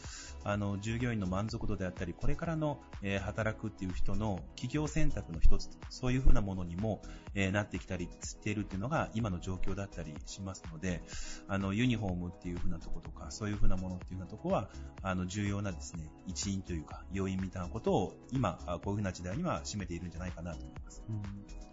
[0.42, 7.02] あの、従業員の満足度であったり、これからの、えー働くっていう人の企業選択の一つ、そういうふうなものにも、
[7.34, 11.02] えーなってきたりしているっていうのが今の状況だったりしますので、
[11.48, 14.70] あの、ユニフォームっていうふうなところとか、そういうふうなものっていうふうなところは、
[15.02, 21.02] あの、重要なですね、一因というか、要因みたいなことを、今、こういうふうな時代には占めているんじゃないかなと思います。
[21.08, 21.64] うん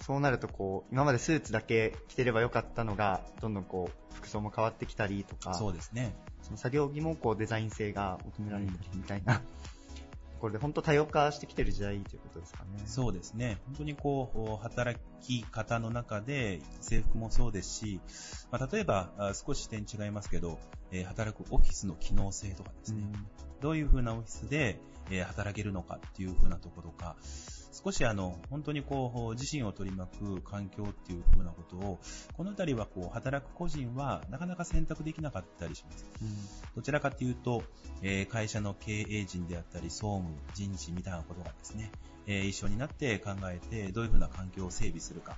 [0.00, 6.14] そうなるとこう、今までスーツだけ着てればよかったのが、どんどんこう、服装も変わってきたりとか、そうですね。
[6.42, 9.42] その作業着もこうデザイン性が求められたりみたいな、
[10.40, 12.82] これで本当多様化してきてる時代ということですかね。
[12.84, 13.58] そうですね。
[13.66, 18.00] 本当にこう、働き方の中で、制服もそうですし、
[18.50, 20.58] まあ、例えば、あ少し視点違いますけど、
[20.90, 23.04] えー働くオフィスの機能性とかですね、
[23.62, 24.78] どういう風なオフィスで、
[25.10, 27.16] えー働けるのかっていう風なところとか、
[27.74, 31.98] 少しあの、本当にこう、自身を取り巻く環境っていう風なことを、
[32.36, 36.06] このあたりはこう、働く個人はなかなか選択できなかったりします。
[36.76, 37.64] どちらかというと、
[38.02, 41.90] えー会社の経営陣であったり、総務、人事みたいなことがですね、
[42.26, 45.36] えー一緒になって考えて、どういうふうな環境を整備するか。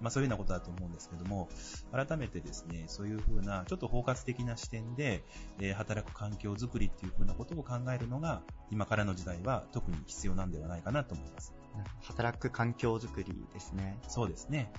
[0.00, 1.48] まあそういうようなことだと思うんですけども、
[1.92, 5.24] 改めてですね、そういうふうな、ちょっと包括的な視点で、
[5.58, 11.54] えー働く環境づくりっていうふうなことを考えるのが、今からの時代は特に必要なんではないかなと思います。
[12.02, 13.98] 働く環境づくりですね。
[14.08, 14.72] そうですね。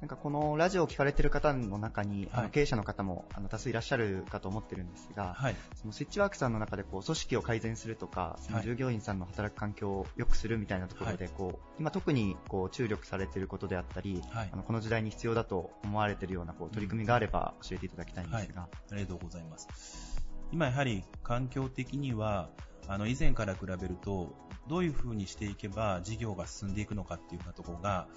[0.00, 5.56] なんかこのラジオを聞かれてる方の中に、あはいの経営者の方もあの多数いらっしゃるかと思ってるんですが、はい。
[5.74, 18.68] そのスイッチワークさんの中でこう組織を改善するとか、そのはい従業員さんの働く環境を良くするみたいなところで、こう今特にこう注力されていることであったり、はいあのこの時代に必要だと思われているようなこう取り組みがあれば教えていただきたいんですが。
[18.90, 20.26] ありがとうございます。
[20.52, 22.50] 今やはり環境的には、
[22.86, 24.34] あの以前から比べると、
[24.68, 28.08] どういうふうにしていけば事業が進んでいくのかっていうようなところが、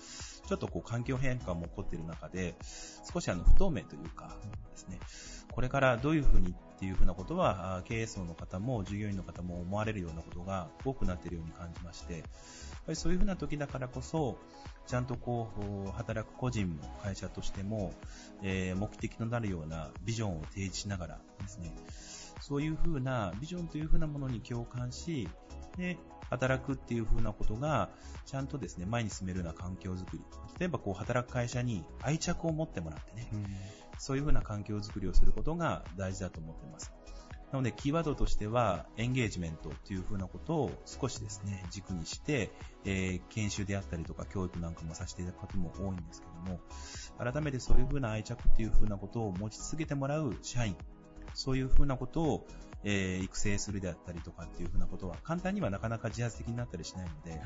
[0.48, 2.56] ちょっとこう環境変化も起こっている中で、
[3.12, 4.36] 少しあの不透明というか
[4.72, 5.00] ですね、
[5.52, 12.24] これからどういうふうにっていうふうなことは、経営層の方も従業員の方も思われるようなことが多くなっているように感じまして、やっ
[12.86, 14.38] ぱりそういうふうな時だからこそ、
[14.88, 15.52] ちゃんとこ
[15.86, 17.94] う、働く個人も会社としても、
[18.42, 21.76] え目的となるようなビジョンを提示しながらですね、
[22.42, 25.28] そういうふうなビジョンというふうなものに共感し、
[25.78, 25.98] で、
[26.30, 27.90] 働くっていうふうなことが、
[28.26, 30.24] ちゃんとですね、前に進めるような環境づくり。
[30.60, 33.30] 例えばこう、働く会社に愛着を持ってもらってね、
[33.98, 36.94] そういうふうな環境づくりをすることが大事だと思っています。
[37.52, 42.52] なので、キーワードとしては、エンゲージメントというふうなことを少しですね、軸にして、
[42.86, 46.60] えー研修であったりとか教育なんかもさせていただくことも多いんですけども、
[47.18, 50.76] 改めてそういうふうな愛着っていうふうなことを持ち続けてもらう社員、
[51.34, 52.48] そういうふうなことを、
[52.84, 57.42] えー育成するであったりとかっていうふうなことは、簡単にはなかなか自発的になったりしないので、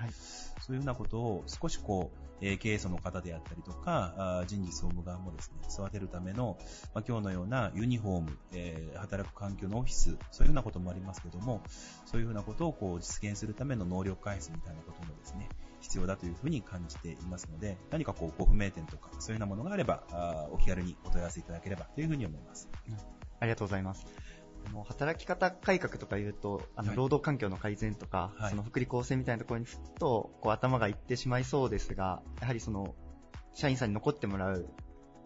[0.61, 6.57] そういうふうなことを少しこう、えー経営層の方であったりとか、あー人事総務側もですね、育てるための、
[6.93, 11.61] まあ、今日のようなユニフォーム、えー働く環境のオフィス、そういうふうなこともありますけども、
[12.05, 15.49] そういうふうなことをこう実現するための能力開発みたいなこともですね、
[15.81, 22.69] 必要だというふうに感じていますので、何かこう、ご不明点とか、そういうようなものがあれば、あーお気軽にお問い合わせいただければというふうに思います。
[23.39, 24.05] ありがとうございます。
[24.67, 32.95] あの働き方改革とか言うと、あのはい労働環境の改善とか、はいその福利厚生みたいなところにふっとこう頭がいってしまいそうですが、やはりその
[33.53, 34.67] 社員さんに残ってもらう、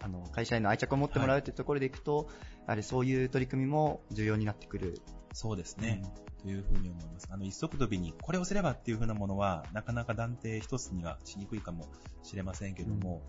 [0.01, 2.27] あの会社への愛着を持ってもらうというところでいくと、
[2.65, 5.01] やはりそういう取り組みも重要になってくる。
[5.33, 6.01] そうですね。
[6.41, 7.27] というふうに思います。
[7.29, 11.87] あの、一足飛びにこれをすればっていうふうなものは、なかなか断定一つにはしにくいかも
[12.23, 13.21] しれませんけども、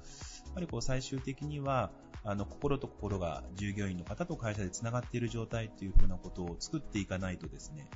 [0.47, 1.91] やっぱりこう最終的には、
[2.29, 7.89] あの、心と心が従業員の方と会社で繋がっている状態っていうふうなことを作っていかないとですね、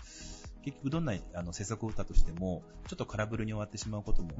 [0.64, 4.30] 結局どんなあの政策を打ったとしても、ちょっと空振りに終わってしまうことも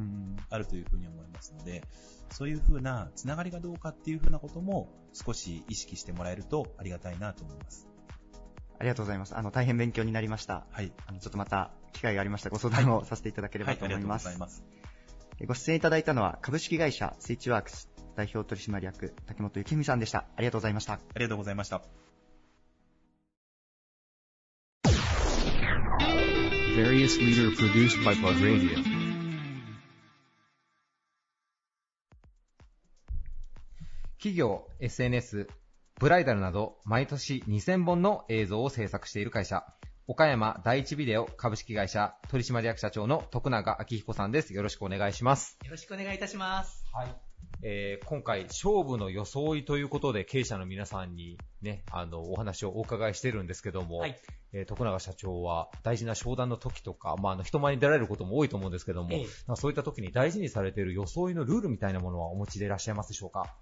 [0.48, 1.84] あるというふうに思いますので、
[2.30, 7.86] そういうふうなつながりがどうかっていうふうなことも少し意識してもらえるとありがたいなと思います。
[8.78, 9.36] ありがとうございます。
[9.36, 10.64] あの、大変勉強になりました。
[10.70, 10.90] はい。
[11.06, 14.24] あの、ちょっとまた機会がありましたらご相談をさせていただければはい、ありがとうごと思います。
[14.24, 14.64] ざいます。
[15.38, 20.26] えご出演いただいたのは株式会社スイッチワークス代表取締役竹本幸美さんでした。
[20.36, 20.94] ありがとうございました。
[20.94, 21.82] ありがとうございました。
[34.18, 35.48] 企業、SNS、
[35.98, 39.64] ブライダルなど毎年2000本の映像を制作している会社、
[40.06, 44.54] 岡山第一ビデオ株式会社取締役社長の徳永明彦さんです。
[44.54, 45.58] よろしくお願いします。
[45.64, 46.84] よろしくお願いいたします。
[46.92, 47.31] はい。
[47.62, 54.18] えー今回、勝負の装いということで、経営者の皆さんにね、あの、お話をお伺いしてるんですけども、はい。
[54.52, 59.26] えー徳永社長は大事な商談の時とか、まあ、あの、人前に出られることも多いと思うんですけども、え
[59.56, 63.54] そういった時に大事にされている装いのルールみたいなものはお持ちでいらっしゃいますでしょうか？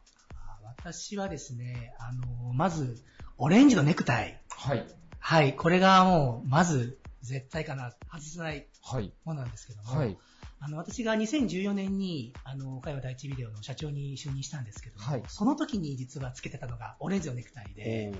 [0.65, 3.03] 私はですね、あの、まず、
[3.39, 4.41] オレンジのネクタイ。
[4.49, 4.87] はい。
[5.19, 5.55] はい。
[5.57, 9.13] これがもう、まず、絶対かな、外せないはい。
[9.25, 10.17] ものなんですけども、はい。
[10.63, 15.23] あの、私が2014年に、あの、岡山第一ビデオの社長に就任したんですけども、はい。
[15.27, 18.13] その時に実はつけてたのがオレンジのネクタイで、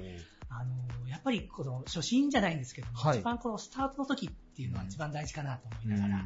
[0.49, 3.19] あの、やっぱりこの初心じゃないんですけども、はい。
[3.19, 6.25] 一番このスタートの時っていうのは一番大事かなと思いながら、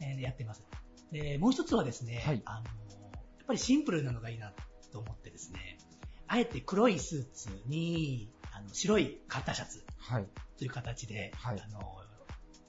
[0.00, 0.62] えーやってます。
[1.12, 2.42] で、もう一つはですね、はい。
[2.44, 4.52] あの、やっぱりシンプルなのがいいな
[4.92, 5.78] と思ってですね、
[6.26, 10.26] あえて黒いスーツに、あの白いカッターシャツはい。
[10.58, 11.60] という形で、はい。
[11.60, 11.80] あの、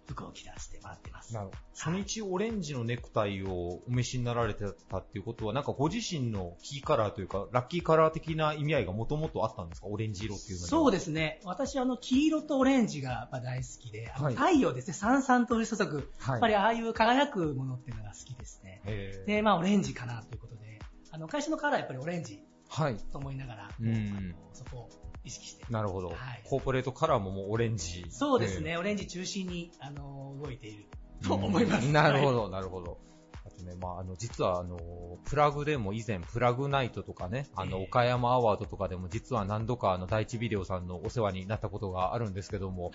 [0.09, 1.33] 服を着出してもらってます。
[1.33, 1.57] なるほど。
[1.75, 9.87] 初日オレンジのネクタイをお召しになられてたっていうことは、なんかご自身のキーカラーというか、ラッキーカラー的な意味合いがもともとあったんですか？
[9.87, 10.67] オレンジ色っていうのには。
[10.69, 11.39] そうですね。
[11.45, 16.31] 私はあの、黄色とオレンジが大好きで、太陽ですね、さんさんと降り注ぐ、はい。
[16.31, 18.81] やっぱりああいう輝くものっていうのが好きですね。
[19.27, 20.79] で、まあ、オレンジかなということで、
[21.11, 22.97] あの、会社のカラーはやっぱりオレンジはい。
[23.11, 24.89] と思いながら、うんあのそこを
[25.29, 25.65] 意識して。
[25.69, 28.05] なるほど、はいコーポレートカラーももうオレンジ。
[28.09, 30.85] そうですね、オレンジ中心に、あの、動いている
[31.23, 31.85] と思います。
[31.87, 32.35] う んなるほはい。
[32.35, 32.97] ど、なるほど。
[33.45, 34.79] あとね、まあ、あの、実は、あの、
[35.25, 42.91] プラグでも以前、プラグナイトとかね、あの、ええ岡山アワードとかでも実は何度か、あの、第一ビデオさんのお世話になったことがあるんですけども、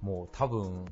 [0.00, 0.86] もう多分、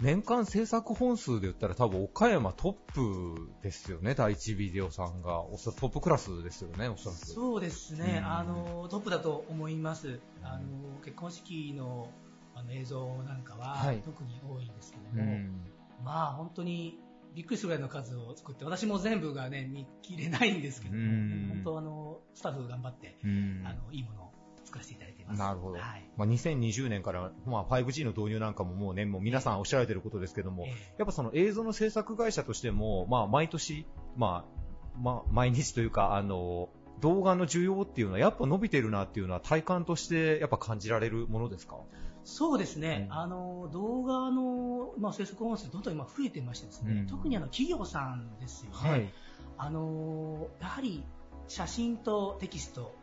[0.00, 5.42] 年間制作本数で言ったら多分岡山トップですよね、第一ビデオさんが。
[5.42, 7.26] おそトップクラスですよね、おそらく。
[7.26, 10.20] そうですね、うんあの、トップだと思います。
[10.42, 12.08] あの、結婚式の
[12.54, 15.60] あの映像なんかは、はい特に多いんですけうども、ん。
[16.04, 16.98] まあ本当に
[17.34, 24.32] びっくりするぐらいの数を作って、私も全部がね、見切れないんですけども、うん本当あの、スタッフ頑張って、うんあの、いいものを
[24.64, 25.38] 作らせていただいています。
[25.38, 25.78] なるほど。
[25.78, 26.10] はい。
[26.16, 33.86] まあ、2020年から、まあ、5G の導入なんかももうね、もう皆さんおっしゃられてることですけども、えやっぱその映像の制作会社としても、まあ、毎年、
[34.16, 41.76] まあ、まあ、毎日というか、あの、動画の需要っていうのはやっぱ伸びてるなっていうのは体感としてやっぱ感じられるものですか？
[42.24, 49.12] そうですね、うんあの動画の、まあ、制作音声、どんどん今増えてましてですね、うん特にあの企業さんですよね、はい。
[49.58, 51.04] あのやはり
[51.46, 52.96] 写真とテキスト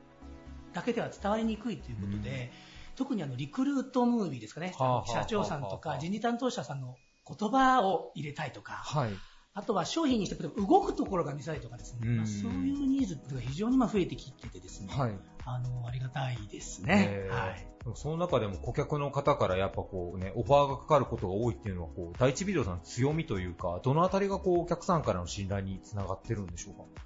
[0.75, 2.51] だけでは伝わりにくいということで、
[2.95, 4.73] 特にあのリクルートムービーですかね、
[5.07, 9.11] 社長さんとか人事担当者さんの言葉を入れたいとか、はい。
[9.57, 12.17] あとは商品にして動くところが見せたいとかですね、うん。
[12.17, 15.17] まあそういうニーズが非常に今増えてきててですね、はい。
[15.45, 17.07] あのありがたいですね。
[17.09, 17.29] え。
[17.31, 17.67] ーはい。
[17.93, 27.04] その中でも顧客の方からやっぱこうね、オファーがかかることが多いっていうのは、こう、第一ビデオさんの強みというか、どのあたりがこう、お客さんからの信頼につながってるんでしょうか？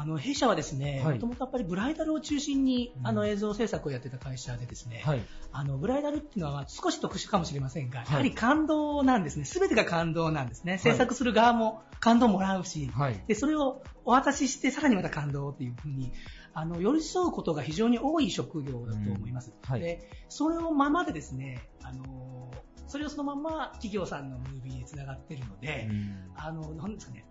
[0.00, 5.20] あの弊社はですね、はいもともとやっぱりブライダルを中心に、うんあの映像制作をやってた会社でですね、はい。
[5.50, 9.44] あのブライダルっていうのは少し特殊かもしれませんが、いやはり感動なんですね。
[9.44, 10.78] すべてが感動なんですね。
[10.78, 13.20] 制作する側も感動をもらうし、はい。
[13.26, 16.12] でそれをお渡ししてさらにまた感動っていうふうに
[16.54, 19.50] あの寄り添うことが非常に多い職業だと思います。
[19.50, 22.52] うんはいでそれをままでですね、あの
[22.86, 27.24] それをそのまま企業さんのムービーにつながっているので、うんあのなんですかね、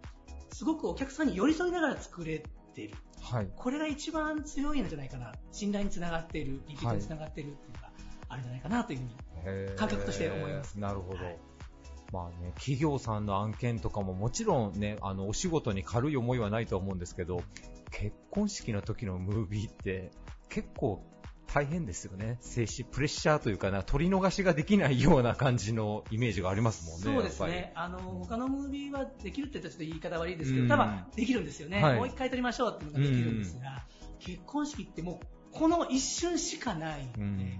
[0.51, 2.95] すごくお客さんに寄り添いながら作れている。
[3.21, 3.49] はい。
[3.55, 5.33] これが一番強いんじゃないかな。
[5.51, 7.91] 信頼につながっている、リピートにつながっているっていうのが
[8.29, 9.75] あるんじゃないかなというふうに。
[9.75, 11.23] 感覚として思いますなるほど。
[11.23, 11.37] はい
[12.13, 17.41] まあね、企業さんの案件とかももちろんね、あの、お仕事に軽い思いはないと思うんですけど、
[17.91, 20.11] 結婚式の時のムービーって
[20.49, 21.03] 結構
[21.53, 22.37] 大変ですよね。
[22.41, 27.03] 静止、プレッシャーというかな、取り逃しができないような感じのイメージがありますもんね。
[27.03, 27.71] そうですね。
[27.75, 31.81] あの、他のムービーはできるって言ったらちょっと言い方悪いですけど、うん多分できるんですよね。
[31.81, 33.83] はいもう一回撮りましょうっていうのができるんですが、
[34.19, 37.59] 結婚式ってもうこの一瞬しかないので。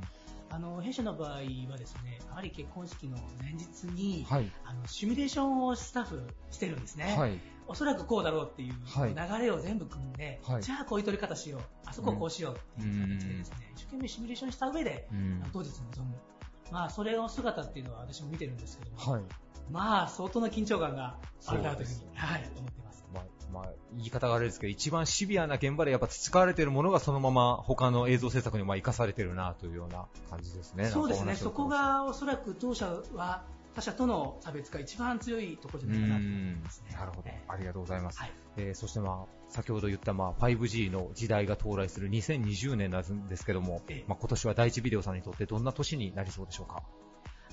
[0.49, 4.51] あの、弊社の場合はですね、やはり結婚式の前日に、はい。
[4.65, 7.15] あのシミュレーションをスタッフしてるんですね。
[7.17, 7.39] はい。
[7.67, 16.15] おそらくこうだろうっていうはい流れを全部組んで、はいじゃあこういう撮り方しよう、あそこをこうしようっていう形でですね、一生懸命シミュレーションした上で、うん当日臨む。
[16.71, 19.21] まあ、それの姿っていうのは私も見てるんですけども、はい。
[19.71, 22.86] まあ、相当な緊張感があるなというふうにはい、思ってます。
[23.51, 30.85] まあ、まあ、言い方があれですけど、一番シビアな現場でやっぱ培われているものがそのまま他の映像制作にまあ生かされているなというような感じですね。
[30.85, 33.43] そうですね、そこがおそらく当社は、
[33.75, 36.95] 他社との差別が一番強いところじゃないかなと思いますね。
[36.97, 37.43] なるほどえ。
[37.47, 38.19] ありがとうございます。
[38.19, 46.81] はいえーそしてまあ、先ほど言ったまあ 5G の時代が到来する2020年なんですけども、ええまあ今年は第一ビデオさんにとってどんな年になりそうでしょうか？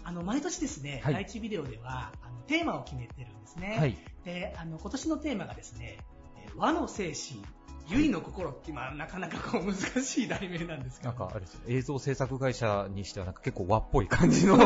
[0.05, 3.77] あの毎年ですね、はい第一ビデオではあのテーマを決めてるんですね。
[3.79, 3.97] はい。
[4.25, 5.99] であの今年のテーマがですね、
[6.45, 7.43] えー和の精神、
[7.89, 11.11] 唯の心って、まあ、なかなかこう難しい題名なんですけど。
[11.11, 14.59] なんかあれです映像制作会社にしてはなんか結構和っぽい感じのあ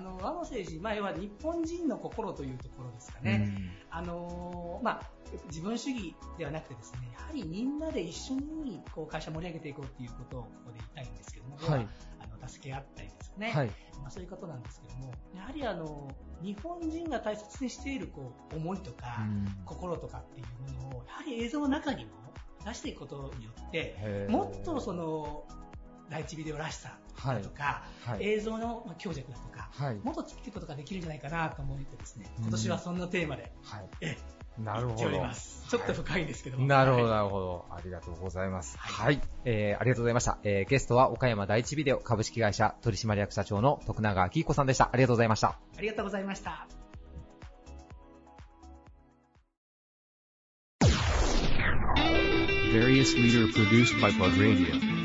[0.00, 3.52] の和の精神、まあ、要は日本人の心というところですかね。
[3.56, 5.10] うんあのーまあ、
[5.48, 11.86] 自分主義ではなくてですね、やはりみんなで一緒にこう会社盛り上げていこうということをここで言いたいんですけども、はい
[12.48, 13.66] 助け合ったりですね、はい。
[14.00, 16.08] まあ、そういうことなんですけども、やはりあの
[16.42, 22.10] 日本人が大切にしているこう思いとか、うん心とかっていうものを、やはり映像の中にも
[22.64, 25.44] 出していくことによって、もっとその
[26.10, 28.24] 第一ビデオらしさだとか、はい。
[28.26, 29.94] 映像のまあ強弱だとか、はい。
[29.96, 33.84] もっとつけていくことができるんじゃないかなと思ってですね、うん今年はそんなテーマで、はい。
[34.00, 34.16] え
[34.58, 35.10] なるほど。
[35.70, 36.66] ちょっと深いんですけども。
[36.66, 37.64] なるほど、はいなるほど。
[37.70, 38.76] ありがとうございます。
[38.78, 39.04] は。
[39.04, 40.38] はいいえー、ありがとうございました。
[40.44, 44.90] えー、ゲストは岡山第一ビデオ株式会社取締役社長の徳永明彦さんでした。
[44.92, 45.58] ありがとうございました。
[45.76, 46.66] ありがとうございました。
[52.72, 55.02] Various leader produced by Plug Radio.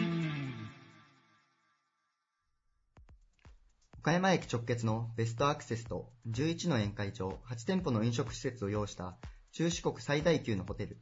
[4.08, 9.18] 岡山駅直結のベストアクセスと11の宴会場、8店舗の飲食施設を要した
[9.52, 11.02] 中四国最大級のホテル。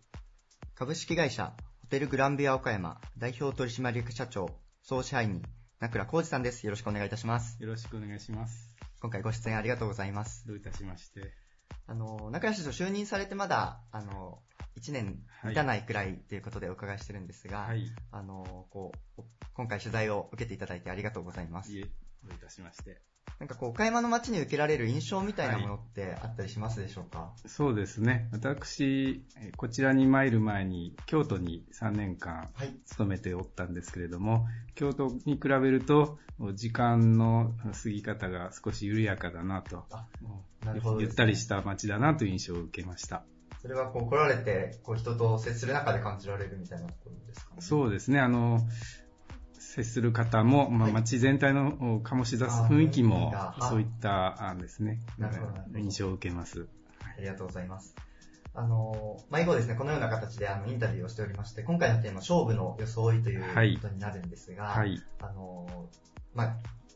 [0.76, 4.50] 株式会社ホテルグランビア岡山代表取締役社長
[4.82, 5.42] 総支配人
[5.80, 6.66] 名倉浩二さんです。
[6.66, 7.62] よろしくお願いいたします。
[7.62, 8.76] よろしくお願いします。
[9.02, 10.48] 今回ご出演ありがとうございます。
[10.48, 11.34] どういたしまして。
[11.88, 14.42] あの、中谷社長就任されてまだ、あの、
[14.80, 17.92] 1年満たないくらいということでお伺いしてるんですが、はい。
[18.12, 21.80] あの、こう、今回取材を受けていただいてありがとうございますい。
[21.80, 21.84] え、
[22.24, 23.02] どういたしまして。
[23.40, 28.30] なんかこう、岡山の街に受けられる印象みたいなものってあったりしますでしょうか、そうですね。
[28.32, 32.74] 私、えこちらに参る前に、京都に3年間はい。
[32.86, 36.18] 勤めておったんですけれども、京都に比べると、
[36.54, 37.54] 時間の
[37.84, 40.08] 過ぎ方が少し緩やかだなと、あ、
[40.66, 43.24] なるほど、ゆったりした街だなという印象を受けました。
[43.62, 47.56] それはこう来られて、こう人と接する中で感じられるみたいなところですか？
[47.56, 47.62] ね。
[47.62, 48.20] そうですね。
[48.20, 48.60] あの、
[49.76, 55.00] 接する方も、まあ、街全体のお醸し出す雰囲気もそういったあですね
[55.76, 56.68] 印象を受けます。
[57.02, 57.96] ありがとうございます。
[58.54, 65.02] あの、まあ、以後ですね、このような形であのインタビューをしておりまして、今回のテーマ、勝負の装いというはいことになるんですが、はい。
[65.20, 65.90] あの、
[66.34, 66.56] まあ、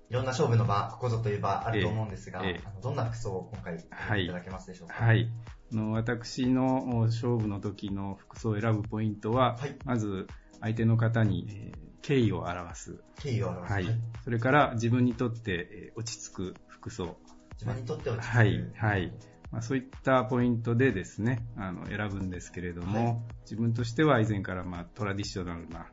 [0.09, 4.93] いろんな勝負の場、ここぞという場あると思うんですが、ええええあのどんな服装を今回、いただけますでしょうか？
[4.93, 5.30] はい。
[5.73, 10.27] あの私のお勝負の時の服装を選ぶポイントは、はいまず
[10.61, 13.01] 相手の方に、えー敬意を表す。
[13.19, 13.73] 敬意を表す。
[13.73, 13.85] はい。
[14.23, 17.17] それから自分にとって、えー落ち着く服装。
[17.53, 18.37] 自分にとって落ち着く。
[18.37, 18.71] はい。
[18.75, 19.13] はい。
[19.51, 23.17] まあ、そういったポイントでですね、あの選ぶんですけれども、はい
[23.49, 25.87] 自分としては以前から、まあ、トラディショナルな、あ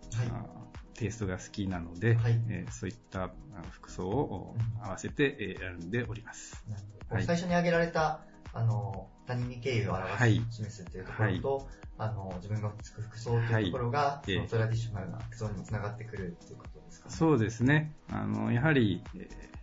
[0.93, 3.31] テイストが好きなので、はいえーそういった
[3.71, 6.65] 服装を合わせて、えー選んでおります。
[7.11, 8.21] 最初に挙げられた、
[8.53, 11.69] あの、他人に敬意を表す、はい示すっていうところと、
[11.99, 17.15] あの、自分が着く服装というところが、いええそのトラディショナルな服装にもつながってくるっていうことですかね。
[17.15, 17.95] そうですね。
[18.11, 19.57] あの、やはり、えー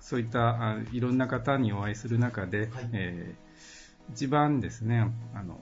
[0.00, 3.44] そういったあいろんな方にお会いする中で、はいえー
[4.10, 5.58] 一番ですね、あの、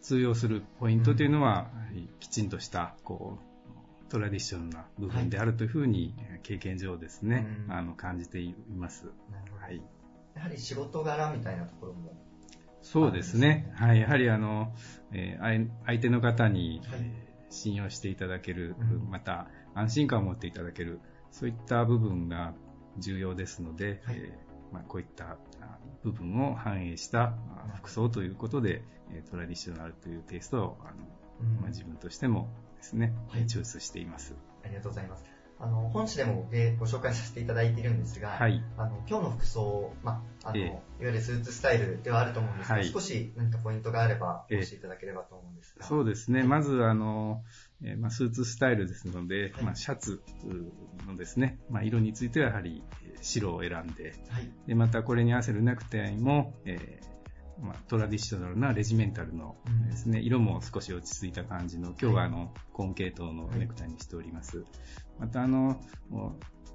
[0.00, 1.70] 通用するポイントというのは、
[2.18, 3.38] きちんとした、こ
[4.08, 9.12] う、トラディショナルな部分であるというふうに、えー経験上ですね、うんあの、感じています。
[9.60, 9.80] はい。
[10.34, 12.12] やはり仕事柄みたいなところも、
[12.82, 13.72] そうですね。
[13.76, 14.00] はい。
[14.00, 14.72] やはりあの、
[15.12, 16.80] えー相相手の方に、
[17.50, 21.00] 信用していただける、うんまた安心感を持っていただける、
[21.30, 22.54] そういった部分が
[22.98, 25.36] 重要ですので、はいえーまあ、こういったあ
[26.02, 27.34] 部分を反映したあ
[27.76, 30.94] 服装ということで、えートラディショナルというテイストをあの、
[31.40, 34.34] うんまあ、自分としてもですね、はいチョイスしています。
[34.64, 35.29] ありがとうございます。
[35.60, 36.48] あの、本誌でも
[36.78, 38.62] ごご紹介させていただいているんですが、はい。
[38.78, 45.86] あの、今日の服装、まあ、あの、ええいわゆるスーツスタイルではあると思うんですが、はい少し何かポイントがあれば、教えていただければと思うんですが。
[45.86, 46.42] そうですね。
[46.42, 47.44] まず、あの、
[47.82, 54.50] えーまあ、スーツスタイルですので、はいまあ、シャツうのですね、まあ、色についてはやはりえー白を選んで、はい。
[54.66, 57.10] で、またこれに合わせるネクタイも、えー
[57.62, 64.64] まあ、トラディショナルなレジメンタルのうんですね、色も少し落ち着いた感じの、今日はあの、紺系統のネクタイにしております。
[65.20, 65.80] またあの、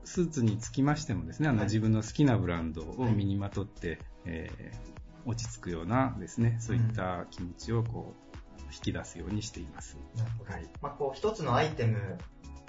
[0.04, 1.66] スーツにつきましてもですね、あの、はい。
[1.66, 8.36] 自分の好きなブランドを身にまとって、えー落ち着くようなですね、そういった気持ちをこう、
[8.72, 9.98] 引き出すようにしています。
[10.16, 10.52] なるほど。
[10.54, 10.70] はい。
[10.82, 12.18] まあ、こう、一つのアイテム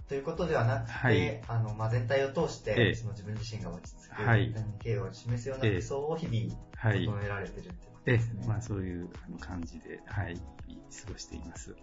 [0.09, 1.43] ということではなくて、はい。
[1.49, 2.95] あの、まあ、全体を通して、ええ。
[2.95, 4.53] その自分自身が落ち着く、はい。
[4.53, 7.05] 何系を示すような服装を日々、はい。
[7.05, 8.41] 整えられてるってことえですね。
[8.45, 9.11] え、まあそういう
[9.41, 11.73] 感じで、はい、過ごしています。
[11.73, 11.79] はい。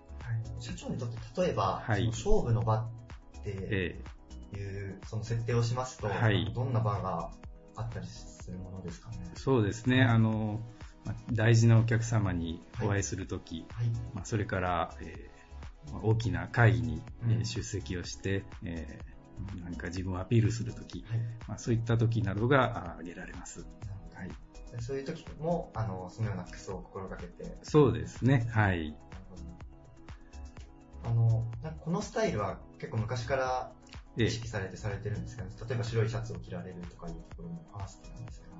[0.59, 1.99] 社長にとって例えば、はい。
[1.99, 2.89] その勝負の場
[3.43, 7.29] っていう、えその設定をしますと、はいどんな場が
[7.75, 9.17] あったりするものですかね。
[9.35, 10.61] えそうですね、あの、
[11.05, 13.87] まあ大事なお客様にお会いするとき、はい。
[14.13, 15.33] まあ、それから、えー
[15.91, 17.01] まあ大きな会議に、
[17.43, 19.13] 出席をして、えー
[19.63, 21.19] 何か自分をアピールするとき、はい。
[21.47, 23.65] まあ、そういったときなどがあ挙げられます。
[24.13, 24.31] はい、
[24.79, 28.95] そういう時も、あの、そのような服装を心がけて、そうですね、はい。
[31.03, 31.45] あの、
[31.81, 33.71] このスタイルは結構昔から
[34.17, 35.49] え意識されてされてるんですかね？
[35.67, 38.53] 例えば白いシャツを着られるとかいうところも合わせてなんですが。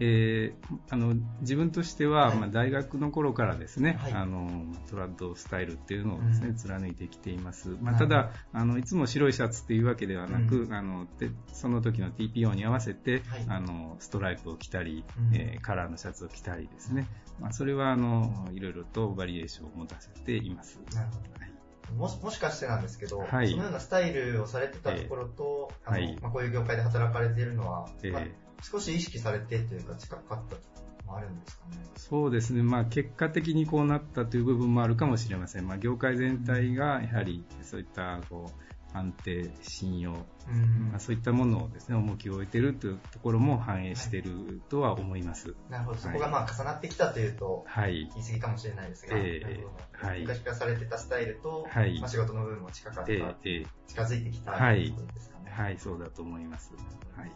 [0.00, 2.38] えーあの自分としては、はい。
[2.38, 4.12] まあ、大学の頃からですね、はい。
[4.12, 6.56] あのトラッドスタイルっていうのをですね、うん。
[6.56, 10.74] 貫いてきています、まあ、ただあのいつも白いシャツっていうわけではなく、うん。
[10.74, 13.46] あのでその時の TPO に合わせて、はい。
[13.48, 15.36] あのストライプを着たり、うん。
[15.36, 17.06] えーカラーのシャツを着たりですね、
[17.38, 21.20] まあ、それはあのいろいろとバリエーションを持たせています、なるほど。
[21.40, 21.53] はい
[21.96, 23.50] もしもしかしてなんですけど、はい。
[23.50, 26.18] そのようなスタイルをされてたところと、あのはい。
[26.20, 28.22] まあ、こういう業界で働かれているのは、えーまあ
[28.64, 30.62] 少し意識されてというか近かったと
[31.06, 31.76] もあるんですかね。
[31.96, 40.14] そうですね、まあ、結果的にこうなったという部分もあるかもしれません、まあ、業界全体がやはりそういったこう安定、信用、う
[40.52, 40.90] ん。
[40.90, 45.54] まあ、そういったものをですね重きを置いているというところも反映しているとは思います。
[45.68, 49.62] なるほど、そこがまあ重なってきたというと、はい、言い過ぎかもしれないですが、ええなるほ
[50.00, 50.08] ど。
[50.08, 50.20] はい。
[50.20, 51.98] 昔からされてたスタイルと、はい。
[51.98, 53.66] まあ、仕事の部分も近かった、ええええ。
[53.88, 55.50] 近づいてきたはいということですかね。
[55.50, 56.72] はい、そうだと思います。
[57.16, 57.32] はい、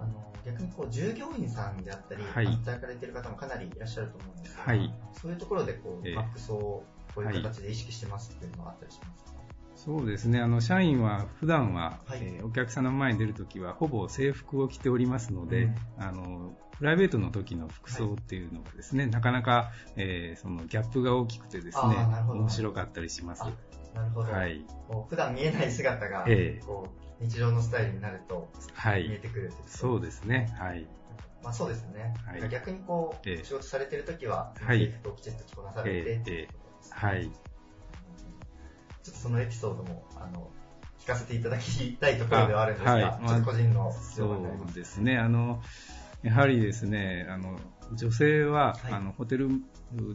[0.00, 2.46] あの逆にこう従業員さんであったり、はい。
[2.46, 4.94] 働かれている方もかなりいらっしゃると思うんですが、はい。
[5.12, 6.14] そういうところでこう、ええ。
[6.16, 9.41] マックスをこういう形で意識してますっていうのはあったりしますか、
[9.84, 12.20] そうですね、あの社員は普段は、はい。
[12.22, 15.74] えーお客さんの前に出るときはほぼ制服を着ておりますので、うん。
[15.98, 21.96] あのプライベートの時の服装っていうのがですね、なかなか、えーそのギャップが大きくてですね
[22.28, 23.42] 面白かったりします。
[23.42, 23.52] あ
[23.94, 26.64] なるほど、はい、こう普段見えない姿が、ええ。
[26.64, 26.88] こ
[27.20, 29.68] う日常のスタイルになるとはい、見えてくるってこと。
[29.68, 30.86] そうですね、はい、
[31.42, 32.14] まあそうですよね。
[32.24, 32.48] はい。
[32.48, 33.44] 逆にこう、ええ。
[33.44, 34.86] 仕事されてるときは、はい。
[34.86, 36.48] 制服をきちっと着こなされて、
[36.90, 37.30] はい、
[39.02, 40.50] ちょっとそのエピソードも、あの、
[41.00, 44.72] 聞かせていただきたいところではあるんですが、はいちょっと個人のそ情報になります。
[44.72, 45.18] うですね。
[45.18, 45.60] あの、
[46.22, 47.58] やはりですね、あの、
[47.94, 48.92] 女性は、はい。
[48.92, 49.48] あの、ホテル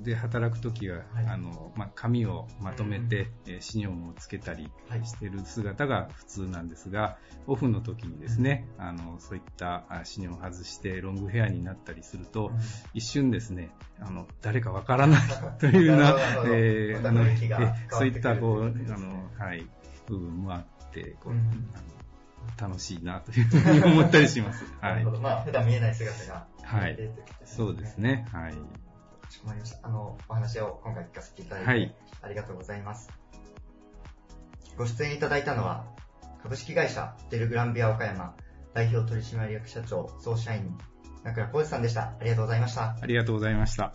[0.03, 1.25] で働くときは、はい。
[1.27, 5.05] あの、まあ、髪をまとめて、えーシニョンをつけたりはい。
[5.05, 12.51] してる姿が普通なんですが、オフの時にですね、あの、そういったあシニョンを外してロングヘアになったりすると、
[12.93, 15.21] 一瞬ですね、あの、誰かわからない
[15.59, 16.97] というようなえ
[17.89, 19.67] そういった、こう、あの、はい、
[20.07, 21.39] 部分もあって、こう、うん。
[21.75, 21.96] あの
[22.59, 24.63] 楽しいなというふうに思ったりします。
[24.81, 25.15] なはいるほ。
[25.15, 25.21] ど。
[25.21, 27.97] まあ、普段見えない姿がはい見えてるということそうです。
[27.97, 28.27] ね。
[28.31, 28.53] はい。
[28.53, 29.87] かしこまりました。
[29.87, 33.09] あの、お話を今回聞かせていただいて、はいありがとうございます。
[34.77, 35.85] ご出演いただいたのは、
[36.43, 38.35] 株式会社デルグランビア岡山
[38.73, 40.77] 代表取締役社長総社員、
[41.23, 42.13] 名倉浩二さんでした。
[42.19, 42.95] ありがとうございました。
[43.01, 43.93] ありがとうございました。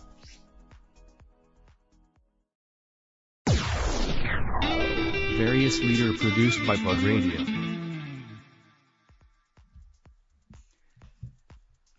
[5.37, 7.52] Various leader produced by Plug Radio.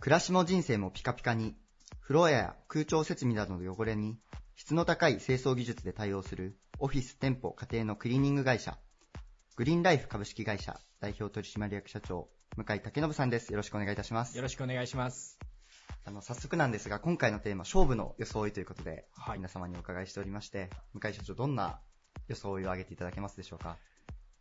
[0.04, 1.56] 暮らしも人生もピカピカに、
[1.98, 4.18] フロアや空調設備などの汚れに
[4.54, 8.76] 質の高い清掃技術で対応するオフィス、店舗、家庭のクリーニング会社、
[9.56, 13.50] グリーンライフ株式会社代表取締役社長、向井武信さんです。
[13.50, 14.36] よろしくお願いいたします。
[14.36, 15.38] よろしくお願いします。
[16.04, 21.80] あの、早速なんですが、今回のテーマ、勝負の装いということで、はい皆様にお伺いしておりまして、向井社長、どんな
[22.28, 23.78] 装いを挙げていただけますでしょうか？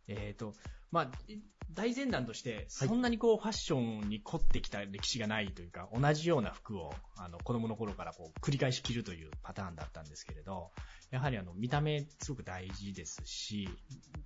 [0.08, 0.52] えっ、と、
[0.90, 1.38] まあ、い
[1.72, 10.70] 大前段として、そんなにこう、ファッションに凝ってきた歴史がないというか、同じような服を、あの、子供の頃からこう、繰り返し着るというパターンだったんですけれど、
[11.10, 13.68] やはりあの、見た目すごく大事ですし、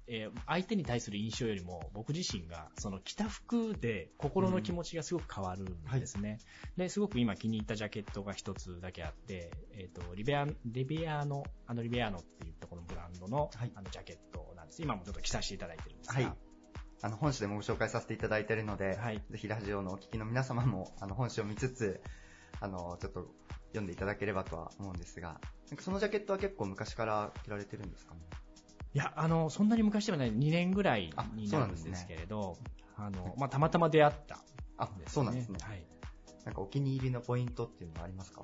[0.07, 6.39] えー相手に対する印象よりも、僕自身が、その着た服で心の気持ちがすごく変わるんですね。
[6.77, 14.83] で、すごく今気に入ったジャケットが一つだけあって、えっ、と、リベア、リベアの、あのリベアノっていうところのブランドの、はいあのジャケットなんです。
[14.83, 16.48] 今もちょっと着させていただいてるんですが、はい。
[17.03, 22.01] あの、本誌でもご紹介させていただいているので、はいぜひラジオのお聞きの皆様も、あの、本誌を見つつ、
[22.61, 23.29] あの、ちょっと
[23.69, 25.41] 読んでいただければとは思うんですが、
[25.79, 28.15] そのジャケットは結構昔から着られてるんですか？
[28.15, 28.21] ね
[28.95, 32.57] いや、あの、そんなに昔ではない、2年ぐらいあになんですねなるんですけれど、
[32.97, 34.39] あの、まあ、たまたま出会った
[34.79, 35.13] あん、です、ね。
[35.13, 35.59] そうなんですね。
[35.63, 35.85] はい。
[36.45, 38.43] なんかお気に入りのポイントっていうのはありますか？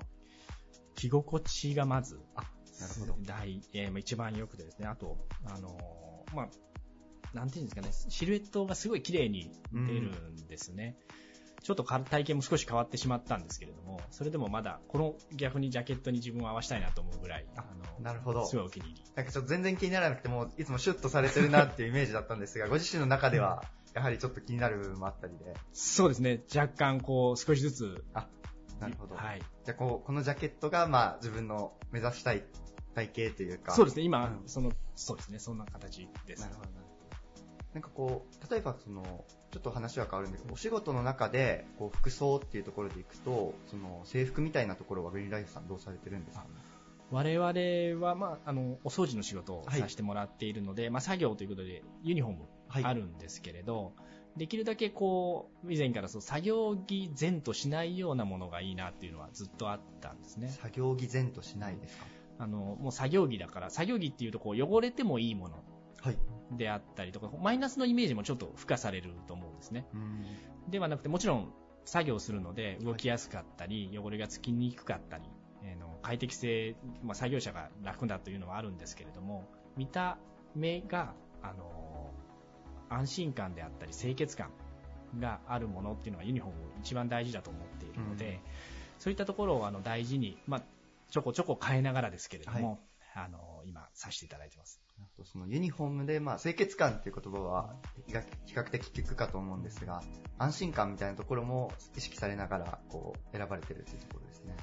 [0.95, 2.43] 着心地がまず、あ、
[2.79, 3.17] なるほど。
[3.25, 6.49] 大、えーまあ一番良くてですね、あと、あのーまあ、
[7.35, 10.97] なんていうんですかね、シルエットがすごい綺麗に出るんですね。
[11.61, 17.65] ちょっとか体型も少し変わってしまったんですけれども、それでもまだ、この逆にジャケットに自分を合わせたいなと思うぐらい、あ
[17.97, 19.03] のなるほどすごいお気に入り。
[19.15, 23.63] なんかちょっと全然気にならなくても、いつもシュッとされてるなっていうイメージだったんですが、ご自身の中では、
[23.93, 25.53] やはりちょっと気になる部分もあったりで。
[25.73, 28.27] そうですね、若干こう、少しずつ、あ、
[28.79, 29.15] なるほど。
[29.15, 29.41] はい。
[29.63, 32.45] じゃあこう、このジャケットが、まあ、自分の目指したい
[32.93, 33.73] 体型というか。
[33.73, 36.41] そうですね、今、うんその、そうですね、そんな形です。
[36.41, 36.69] なるほど、
[37.75, 39.03] なんかこう、例えばその、
[39.51, 46.43] ちょっと話は変わるんだけど、お仕事の中で、こう、服装っていうところでいくと、その、制服みたいなところはグリーンライフさんどうされてるんですか？
[46.45, 46.49] ね
[47.11, 52.83] 我々は、まあ、あの、お掃除の仕事をさせてもらっているので、まあ、作業ということでユニフォームはい。
[52.83, 53.93] あるんですけれど、
[54.37, 60.47] できるだけこう、以前からそう作業着前としないようなものがいいなっていうのはずっとあったんですね。
[60.49, 62.05] 作業着前としないですか？
[62.39, 65.63] あの、もう作業着だから、作業着っていうとこう汚れてもいいもの。
[66.01, 66.17] はい。
[66.51, 69.87] であったりとか、マイナスのイメージもちょっと付加されると思うんですね。
[69.93, 70.25] うん。
[70.69, 71.53] ではなくて、もちろん
[71.85, 75.23] 作業するので動きやすかったり、汚れがつきにくかったり、
[75.63, 80.17] えーの快適性、まあ、作業者が楽だというのはあるんですけれども、見た
[80.55, 82.25] 目が、あのー
[82.87, 84.51] 安心感であったり清潔感
[85.19, 88.39] があるものっていうのがユニフォーム一番大事だと思っているので、
[88.99, 90.61] そういったところをあの大事に、まあ、
[91.09, 92.79] ちょこちょこ変えながらですけれども、
[93.15, 94.79] あのー今させていただいてます。
[95.23, 97.75] そのユニフォームで、まあ、清潔感っていう言葉は
[98.07, 98.13] 比
[98.53, 100.03] 較的聞くかと思うんですが、
[100.37, 104.55] 安心感みたいなところも意識されながら、こう、選ばれてるっていうところですね。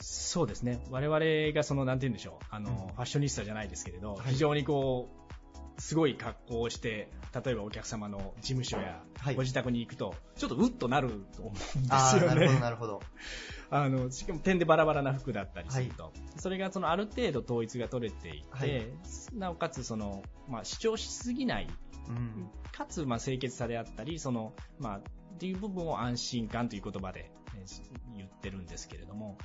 [0.00, 0.80] そうですね。
[0.90, 2.44] 我々がその、なんて言うんでしょう。
[2.50, 7.10] あの、ファッショニスタじゃないですけれど、はい非常にこう、すごい格好をして、
[7.44, 12.60] 例えばお客様の事務所やはいご自宅に行くと、ちょっとうっとなると思うんですああ、よなるほど、ね。
[12.60, 13.00] なるほど。
[13.70, 18.86] あの、しかも点でバラバラな服だったりすると、それがそのある程度統一が取れていて、はい。
[19.34, 21.68] なおかつその、まあ、主張しすぎない。
[22.08, 22.50] うん。
[22.72, 25.02] かつ、まあ、清潔さであったり、その、まあ、っ
[25.38, 27.82] ていう部分を安心感という言葉で、えー
[28.16, 29.38] 言ってるんですけれども、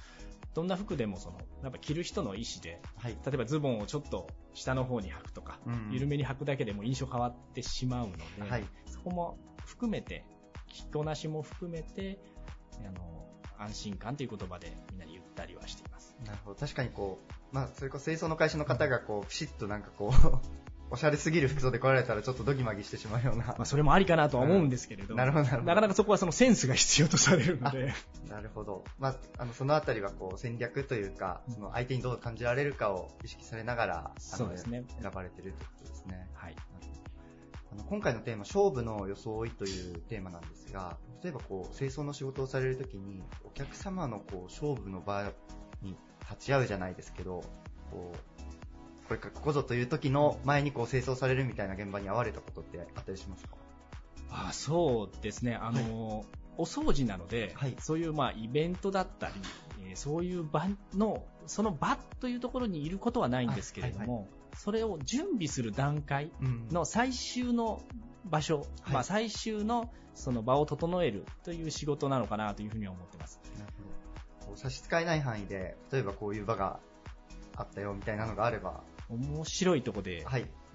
[0.53, 3.17] どんな服でもその、やっぱ着る人の意思で、はい。
[3.25, 5.89] 例えばズボンをちょっと下の方に履くとか、うん。
[5.91, 8.65] 緩めに履くだけでも印象変わってしまうので、はい。
[8.87, 10.25] そこも含めて、
[10.67, 12.19] 着こなしも含めて、
[12.85, 13.27] あの、
[13.63, 16.15] 安心感という言葉でみんなに言ったりはしています。
[16.25, 16.59] なるほど。
[16.59, 17.19] 確かにこ
[17.51, 20.37] う、まあ、それこそ清掃の会社の方がこう、ピシッとなんかこう、
[20.91, 23.45] おしゃれすぎる服装で来られたらちょっとドギマギしてしまうような。
[23.45, 27.93] まあ、それもありかなとは思うんですけれど、うんなるほどなるほどなかなかそこはそのセンスが必要とされるので、
[28.29, 28.83] なるほど。
[28.99, 36.29] まあ、あの、そのあたりはこう戦略というか、その相手にどう感じられるかを意識されながら、そうですね選ばれてるということですね。
[36.35, 36.55] はい。
[37.73, 45.31] あの今回のテーマ、勝負の装いというテーマなんですが、例えばこう、清掃の仕事をされるときに、お客様のこう、勝負の場
[45.81, 45.97] に
[46.29, 47.43] 立ち会うじゃないですけど、
[47.89, 53.55] こう、これからここぞという時の前にこう、清掃されるみたいな現場に遭われたことってあったりしますか？
[54.29, 56.25] あそうですね、あの、
[56.57, 59.33] お掃除なので、そういうまあイベントだったり、
[59.87, 66.31] えーそういう場の、その場というところにいることはないんですけれども、それを準備する段階
[66.71, 67.81] の最終の
[68.25, 73.39] 場所、まあ最終のその場を整えるという仕事なのかなというふうには思ってます。
[73.57, 73.73] なる
[74.45, 74.57] ほど。
[74.57, 76.79] 差し支えない範囲で、例えばこういう場が
[77.55, 80.25] あったよみたいなのがあれば、面白いところで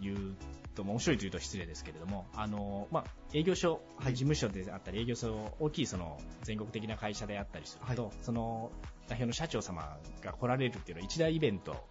[0.00, 0.36] 言う
[0.74, 8.70] と、まあ面白いというと失礼ですけれども、あの、まあ、営業所、事務所であったり、営業所、大きいその全国的な会社であったりすると、その
[9.08, 11.88] 代表の社長様が来られるっていうのは一大イベント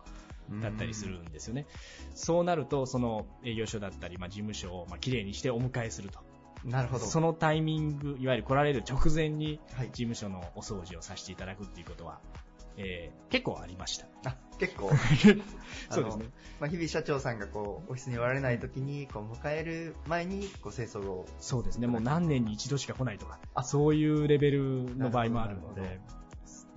[0.61, 1.65] だったりするんですよね。
[2.15, 6.19] そうなると、その営業所だったり、まあ、事務所をまあ綺麗にしてお迎えすると。
[6.65, 7.05] なるほど。
[7.05, 12.19] そのタイミング、いわゆる来られる直前に、事務所のお掃除をさせていただくっていうことは、
[12.77, 14.05] えー結構ありました。
[14.23, 14.89] あ、結構。
[15.89, 16.25] そうですね。
[16.59, 21.25] まあ、日々社長さんがこう、オフィスにおられない時に、こう、迎える前に、こう、清掃を。
[21.39, 25.99] そうですね、もう何年に一度しか来ないとか、そういうレベルの場合もあるので、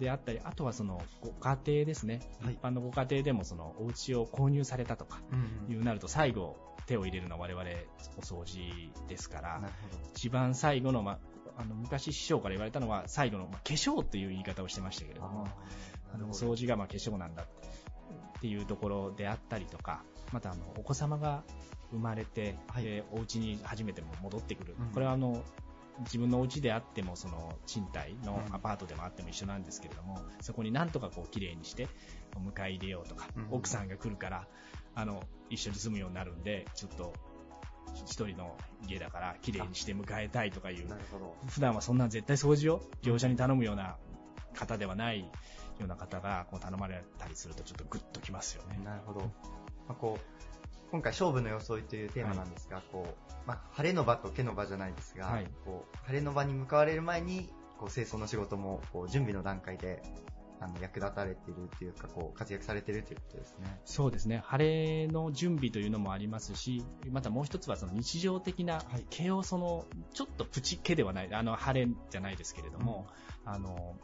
[0.01, 5.20] であったり、あとはそのご家庭ですね、一般のご家庭でもそのお家を購入されたとか
[5.68, 7.64] うんいうなると、最後、手を入れるのは我々
[8.16, 9.62] お掃除ですから
[10.14, 11.18] 一番最後の、まあ、
[11.59, 15.46] あの昔、師匠から言われたのは、最後の、まあ、化粧っていう言い方をしてましたけれども、
[16.12, 21.44] あの掃除がまあ化粧なんだっていうところであったりとか、またあのお子様が
[21.92, 24.86] 生まれて、でお家に初めても戻ってくる、うん。
[24.92, 25.42] これはあの
[26.01, 31.88] 自分のお家であってもその賃貸のアパートでもあっても一緒なんですけれども、そこになんとかこう綺麗にして
[32.36, 34.46] お迎え入れようとか、うん奥さんが来るから
[34.94, 37.12] あの一緒に住むようになるんでちょっと
[37.94, 38.57] 一人の
[38.88, 40.88] 家だから綺麗にして迎えたいとかいう。
[41.48, 43.96] 普段はそんな絶対掃除を業者に頼むような
[44.55, 45.26] 方ではないよ
[45.84, 48.80] うな方がこう頼まれたりするとちょっとグッときますよね。
[48.84, 49.20] なるほど。
[49.20, 49.26] ま
[49.90, 50.49] あ、こう、
[50.91, 60.03] 今回勝負の装いというテーマなんですが、こう、まあ、晴れの場と毛の場じゃないですが、はいこう、晴れの場に向かわれる前に、こう、清掃の仕事も、こう、準備の段階で、
[60.61, 63.80] あの、役立たれているというか、こう、活躍されているということですね。
[63.84, 64.43] そうですね。
[64.45, 73.07] 晴れの準備というのもありますし、またもう一つはその日常的な毛をその、ちょっとプチ毛ではない、あの、晴れじゃないですけれども、
[73.45, 73.97] あの、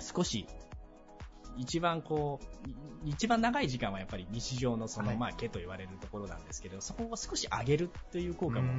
[0.00, 0.46] 少し、
[1.56, 2.74] 一番こう、い
[3.10, 8.72] 一番長い時間はやっぱり日常のその、はいまあ毛と言われるところなんですけど、そこを少し上げるという効果も、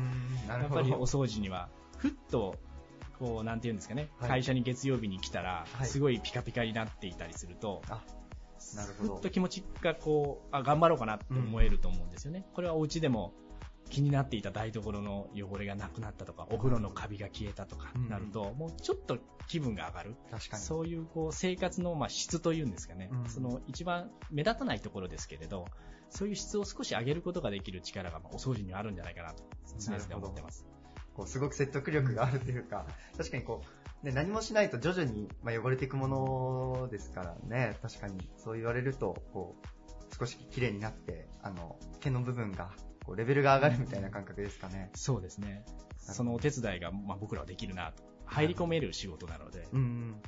[0.48, 2.56] やっぱりお掃除には、ふっと、
[3.20, 9.30] こう、なんていうんですかね、はい会社に月曜日に来たら、はいすごいピカピカになっていたりすると、なるほどふっと。
[9.30, 12.46] 気持ちがこう、あ、頑張ろうかなって思えると思うんですよね。
[12.54, 13.34] これはお家でも
[13.90, 19.18] 気になっていた台所の汚れがなくなったとか、お風呂のカビが消えたとかなると、もうちょっと
[19.48, 20.16] 気分が上がる。
[20.32, 20.64] 確かに。
[20.64, 25.66] そういうこう生活のまあ質というんですかね、うんその一番目立たないところですけれど、
[26.10, 29.44] そういう質を少し上げることができる力がまあお掃除にはあるんじゃないかなと
[29.80, 30.66] 常々思ってます。
[31.14, 32.86] こうすごく説得力があるというか、
[33.18, 33.62] 確かにこ
[34.04, 42.72] う、ね、何もしないと徐々に、まあ、汚れていくものですからね、確かにそう言われると、こう、少し綺麗になって、あの、毛の部分が、
[43.04, 44.90] こう、レベルが上がるみたいな感覚ですかね。
[44.96, 45.66] そうですね。
[45.98, 48.04] そのお手伝いがまあ僕らはできるなと。
[48.26, 49.68] 入り込める仕事なので。
[49.72, 50.22] うんうん。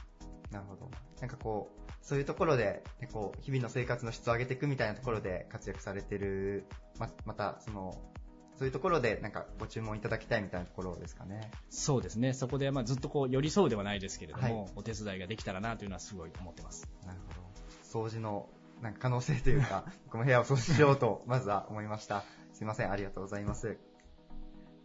[0.51, 0.89] なるほど。
[1.19, 6.65] なんかこう、そういうところで、ねこう、日々の生活の質を上げていくみたいなところで活躍されてる、
[6.99, 7.99] ま、また、その、
[8.57, 11.51] そういうところで、なんか、ご注文いただきたいみたいなところですかね。
[11.69, 12.34] そうですね。
[12.34, 16.88] そこでまあずっとこう寄り添うではないですけれども、はいお手伝いができたらなというのはすごい思ってます。
[17.05, 18.07] なるほど。
[18.07, 18.49] 掃除の、
[18.82, 22.23] なんか可能性というか、 僕も部屋を掃除しようと、まずは思いました。
[22.55, 23.77] すいません、ありがとうございます。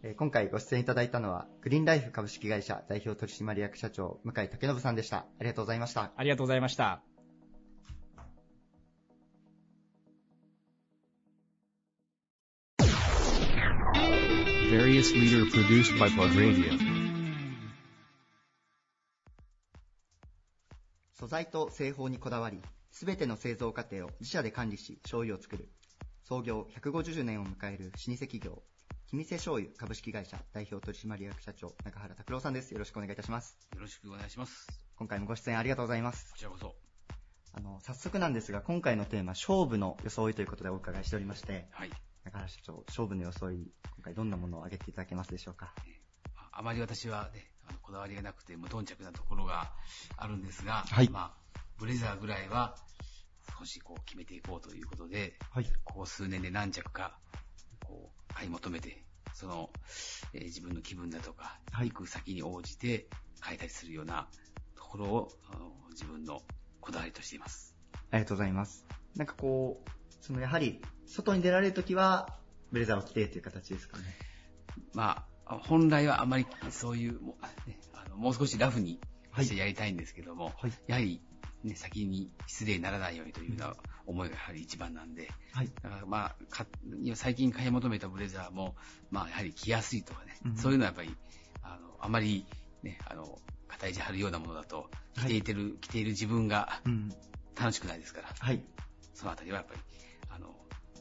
[0.03, 5.19] えー今回ご出演いただいたのは、グリーンライフ株式会社代表取締役社長、向井武信さんでした。
[5.19, 6.11] ありがとうございました。
[6.17, 7.01] ありがとうございました。
[14.69, 16.77] Various leader produced by Plug Radio.
[21.13, 22.61] 素材と製法にこだわり、
[22.91, 25.69] すべての製造過程を自社で管理し、醤油を作る。
[26.31, 28.63] 創業150年を迎える老舗企業、
[29.09, 32.71] 君瀬醤油株式会社代表取締役社長、中原拓郎さんです。
[32.71, 33.57] よろしくお願いいたします。
[33.75, 34.65] よろしくお願いします。
[34.95, 36.31] 今回もご出演ありがとうございます。
[36.31, 36.73] こちらこそ。
[37.51, 41.89] あの、早速なんですが、今回のテーマ、勝負の装いということでお伺いしておりまして、はい。
[42.23, 45.75] 中原社長、勝負の装い、今回どんなものを挙げていただけますでしょうか？
[46.53, 47.51] あまり私はね、
[47.81, 49.73] こだわりがなくて無頓着なところが
[50.15, 52.77] あるんですが、はいまあ、ブレザーぐらいは
[53.57, 55.65] 少しこう決めていこうということで、はい。
[55.83, 57.19] ここ数年で何着か、
[57.85, 59.69] こう、買い求めて、その、
[60.33, 63.07] えー自分の気分だとか、はい行く先に応じて
[63.43, 64.27] 変えたりするような
[64.75, 66.41] ところを、あの自分の
[66.79, 67.75] こだわりとしています。
[68.11, 68.85] ありがとうございます。
[69.15, 69.89] なんかこう、
[70.21, 72.37] そのやはり、外に出られるときは、
[72.71, 74.03] ブレザーを着てという形ですかね。
[74.93, 79.01] まあ、本来はあまりそういう、もう,、ね、あのもう少しラフに
[79.37, 80.71] してやりたいんですけども、はい。
[80.87, 81.21] やはり、
[81.63, 85.69] ね、先に失礼にならないようにというような思いがやはり一番なんで、はい。
[85.81, 86.35] だからまあ、
[87.15, 88.75] 最近買い求めたブレザーも、
[89.09, 91.15] まあやはり着やすいとかね、うんそういうのはやっぱり、
[91.61, 92.45] あの、あまり
[92.83, 97.09] ね、あの、肩意地張るようなものだと、着ていてる、着ている自分がうん。
[97.59, 98.63] 楽しくないですから、はい。
[99.13, 99.79] そのあたりはやっぱり、
[100.29, 100.55] あの、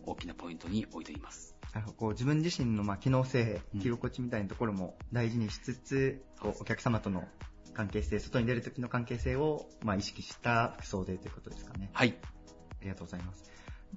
[0.04, 1.56] 大きなポイントに置いています。
[1.96, 7.28] こう自分自身のまあ機能性うん、着心地みたいなところも大事にしつつ、こうお客様との
[7.74, 11.90] 関係性、外に出る時の関係性をまあ意識した服装でということですかね。
[11.92, 12.16] はい。
[12.22, 13.50] ありがとうございます。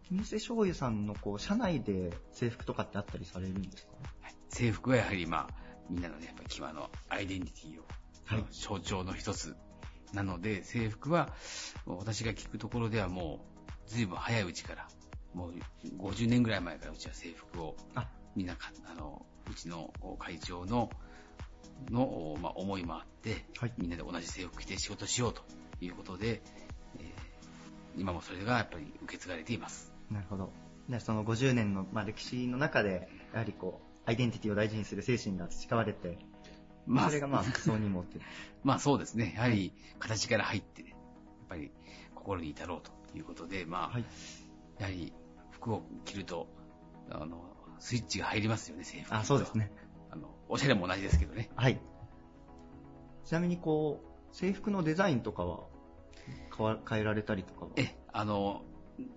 [0.08, 3.94] 金瀬醤油さんのこう社内で制服とかってあったりされるんですか？
[4.50, 5.56] 制服はやはりまあ、
[5.90, 7.86] みんなのね、やっぱり際のアイデンティティを、
[8.26, 9.56] はい象徴の一つ
[10.14, 11.34] なので、制服は、
[11.86, 13.46] 私が聞くところではも
[13.88, 14.88] う、ずいぶん早いうちから、
[15.34, 15.54] もう
[16.04, 20.90] 50年ぐらい前からうちは制服をあ、みんなか、あの、うちの会長の、
[21.90, 25.44] の、まあ、思いもあって、はいみんなで同じ制服着て仕事しようと
[25.82, 26.42] いうことで、
[27.00, 27.34] えー
[27.96, 29.94] 今もそれがやっぱり受け継がれています。
[30.10, 30.52] なるほど。
[30.90, 36.18] でその50年の、まあ、歴史の中で、やはりこう、アイデンティティを大事にする精神が培われて、
[36.86, 38.20] まあそれがまあ服装にもって。
[38.64, 39.34] まあそうですね。
[39.36, 41.00] やはり形から入ってね、やっ
[41.50, 41.72] ぱり
[42.16, 44.06] 心に至ろうということで、まあ、はい。
[44.80, 45.14] やはり
[45.52, 46.48] 服を着ると、
[47.10, 49.16] あの、スイッチが入りますよね、制服。
[49.16, 49.58] あ、そうです。
[49.58, 49.72] ね。
[50.14, 51.50] あの、おしゃれも同じですけどね。
[51.56, 51.80] はい。
[53.26, 54.00] ちなみにこ
[54.32, 55.62] う、制服のデザインとかは
[56.56, 57.72] 変わ変えられたりとかは？
[57.78, 58.62] え、あの、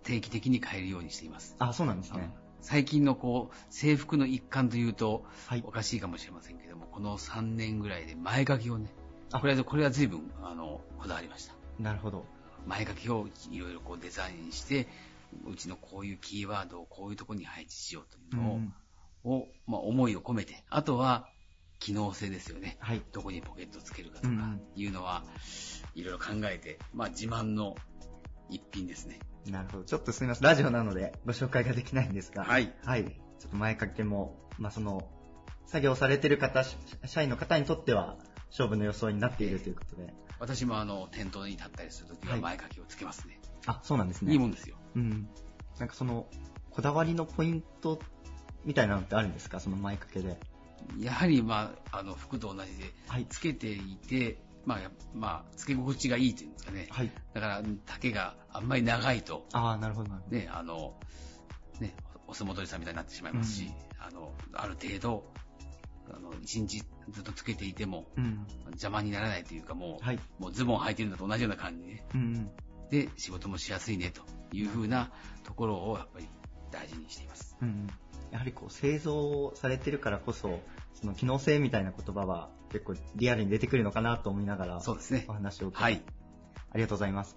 [0.05, 1.55] 定期的に変えるようにしています。
[1.59, 2.35] あ、そうなんですね。
[2.63, 5.71] 最近のこう、制服の一環というと、はいお。
[5.71, 8.91] かしいかもしれませんけども、この3年ぐらいで前書きをね、
[9.33, 11.55] あこれは、これは随分、あの、こだわりました。
[11.79, 12.25] なるほど。
[12.67, 14.89] 前書きをいろいろこうデザインして、
[15.47, 18.73] うちのこういうキーワードをこういうところに配置しようというのを、うん
[19.27, 21.29] をまあ、思いを込めて、あとは
[21.79, 22.77] 機能性ですよね。
[22.81, 23.03] はい。
[23.13, 24.35] どこにポケットをつけるかとか
[24.75, 25.25] いうのは、
[25.95, 27.77] いろいろ考えて、まあ自慢の
[28.49, 29.19] 一品ですね。
[29.51, 29.85] なるほど。
[29.85, 30.45] ちょっとすみません。
[30.45, 32.45] ラジオなのでご紹介ができないんですが。
[32.45, 32.73] はい。
[32.85, 33.05] はい。
[33.05, 35.09] ちょっと前掛けも、まあ、その、
[35.67, 38.17] 作業されてる方、し社員の方にとっては、
[38.51, 40.15] 勝負の予想になっているということで。
[40.39, 43.41] 私もあの、店頭に立ったりするときははい前書きをつけますね。
[43.67, 44.33] あ、そうなんですね。
[44.33, 44.77] いいもんですよ。
[44.95, 45.29] うん。
[45.79, 46.29] なんかその、
[46.71, 47.99] こだわりのポイント
[48.67, 49.61] みたいなのってあるんですか？
[49.61, 50.39] その前掛けで。
[50.99, 53.27] やはり、まあ、あの、服と同じで、はい。
[53.29, 56.87] つけていて、まあ、やまあ、つけ心地がいいというんですかね。
[56.91, 57.11] はい。
[57.33, 60.37] だから、丈があんまり長いと、ああ、なるほど、なるほど。
[60.37, 60.95] ね、あの、
[61.81, 61.95] ね、
[62.27, 65.25] お相撲取りさんみたいになってしまいますし、あの、ある程度、
[66.13, 68.47] あの、一日ずっとつけていても、うん。
[68.71, 70.19] 邪魔にならないというか、もう、はい。
[70.39, 72.51] もうズボン履いてるのと同じような感じで、うんうん。
[72.91, 75.11] で、仕事もしやすいね、というふうな
[75.45, 76.29] ところを、やっぱり
[76.71, 77.57] 大事にしています。
[77.63, 77.87] うんうん。
[78.31, 80.61] やはりこう、製造されてるからこそ、
[80.95, 85.33] その機能性みたいな言葉は結構リアルに出てくるのかなと思いながら、そうですねお。
[85.33, 86.03] 話を聞いて、はい。
[86.73, 87.37] ありがとうございます。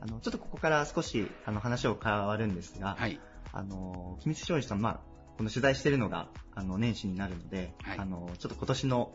[0.00, 3.20] あの、ちょっとここから少し、あの、話を変わるんですが、はい。
[3.52, 5.00] あの、君津勝利さん、まあ、
[5.36, 9.12] この取材してるのが、あの、年始になるので、はいあの、ちょっと今年の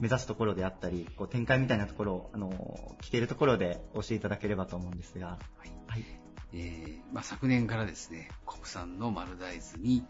[0.00, 2.50] 目指すところであったり、こう、展開みたいなところを、あの、
[3.02, 5.72] 聞けるところで教えていただければと思うんですが、はい。
[5.86, 6.21] はい。
[6.54, 10.04] えーまあ、昨年からですね、国産の丸大豆に、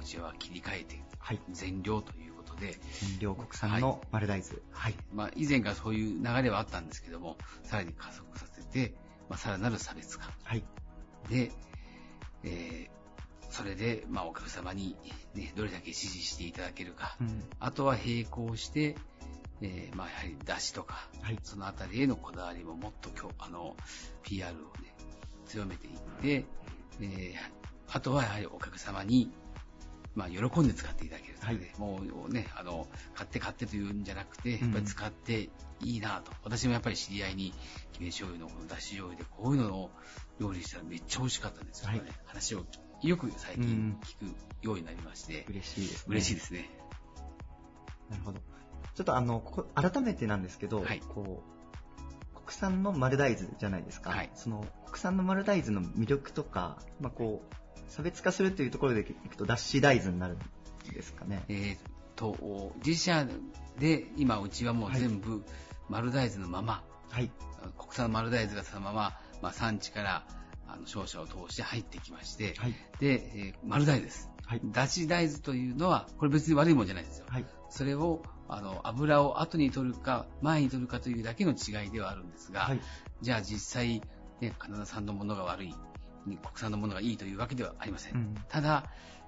[0.00, 1.40] うちは切り替えて、はい。
[1.50, 2.76] 全量ということで、
[3.20, 4.54] 両国産の丸大豆。
[4.70, 4.94] はい。
[5.12, 8.94] まあ、以前からそういう流れはあったんですけども、さらに加速させて、
[9.28, 10.30] まあ、さらなる差別化。
[10.44, 10.64] はい。
[11.28, 11.50] で、
[12.44, 12.98] えー
[13.50, 14.94] それで、まあ、お客様に、
[15.34, 17.16] ね、どれだけ支持していただけるか。
[17.18, 17.42] うん。
[17.58, 18.94] あとは並行して、
[19.62, 21.38] えーまあ、やはり出汁とか、はい。
[21.42, 23.74] そのあたりへのこだわりももっと今日、あの、
[24.22, 24.94] PR をね、
[25.48, 26.44] 強めていって、
[27.00, 27.58] えー
[27.90, 29.30] あとはやはりお客様に、
[30.14, 35.48] まあ、喜んで使っていただけるとかね、もうね、あの、買って買ってというんじゃなくて、やっぱり使って
[35.80, 36.32] いいなと。
[36.44, 37.54] 私もやっぱり知り合いに、
[37.92, 39.90] 決め醤油のこのだし醤油でこういうのを
[40.38, 42.00] 料理したらめっちゃ美味しかったんですよね。
[42.00, 42.66] はい話を
[43.02, 46.04] よく最近聞くようになりまして、嬉しいですね。
[46.08, 46.68] 嬉しいですね。
[48.10, 48.40] なるほど。
[48.94, 51.57] ちょっとあの、ここ改めてなんですけど、はいこう、
[52.48, 54.08] 国産の丸大豆じゃないですか。
[54.08, 60.38] はいその、国産の丸大豆の魅力とか、まあこう、差別化するというところでいくと、脱脂大豆になるん
[60.94, 61.44] ですかね。
[61.48, 61.76] えー、
[62.16, 63.26] と、自社
[63.78, 65.44] で今、うちはもう全部
[65.90, 67.30] 丸大豆のまま、はい、
[67.76, 70.24] 国産丸大豆がそのまま、まあ、産地から
[70.66, 74.30] あの商社を通して入ってきまして、はい、で、えー、丸大豆です。
[74.46, 77.26] はい、脱脂大豆というのは、これ別に悪いもんじゃないですよ。
[77.28, 82.80] はい、それを、あの、油を後に取るか、前に取るかというだけの違いではあるんですが、はい、
[83.20, 84.02] じゃあ実際、
[84.40, 85.74] ね、カナダ産のものが悪い、
[86.24, 88.14] 国産のものがいいというわけではありません。
[88.14, 88.84] うん、ただ、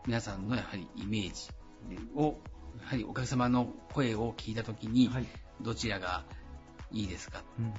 [0.07, 1.51] 皆さんのやはりイメージ
[2.15, 2.39] を、
[2.81, 5.27] やはりお客様の声を聞いたときに、はい、
[5.61, 6.25] どちらが
[6.91, 7.75] いいですか、うん、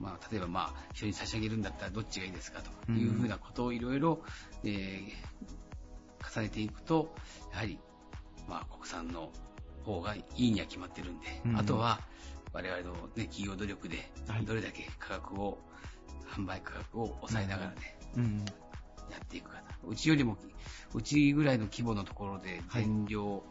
[0.00, 4.22] まあ、例えば、まあ、人に差し上げるんだったらどっちがいいですかというふうなことをいろいろ、
[4.64, 7.14] えー、重ねていくと、
[7.52, 7.78] やはり、
[8.48, 9.30] まあ、国産の
[9.84, 12.00] 方がいいには決まってるんで、うん、あとは、
[12.52, 14.10] 我々の、ね、企業努力で、
[14.44, 15.58] どれだけ価格を、
[16.26, 18.38] 販売価格を抑えながらね、うん、
[19.10, 20.36] やっていくかうちよりも、
[20.94, 23.42] うちぐらいの規模のところで、全量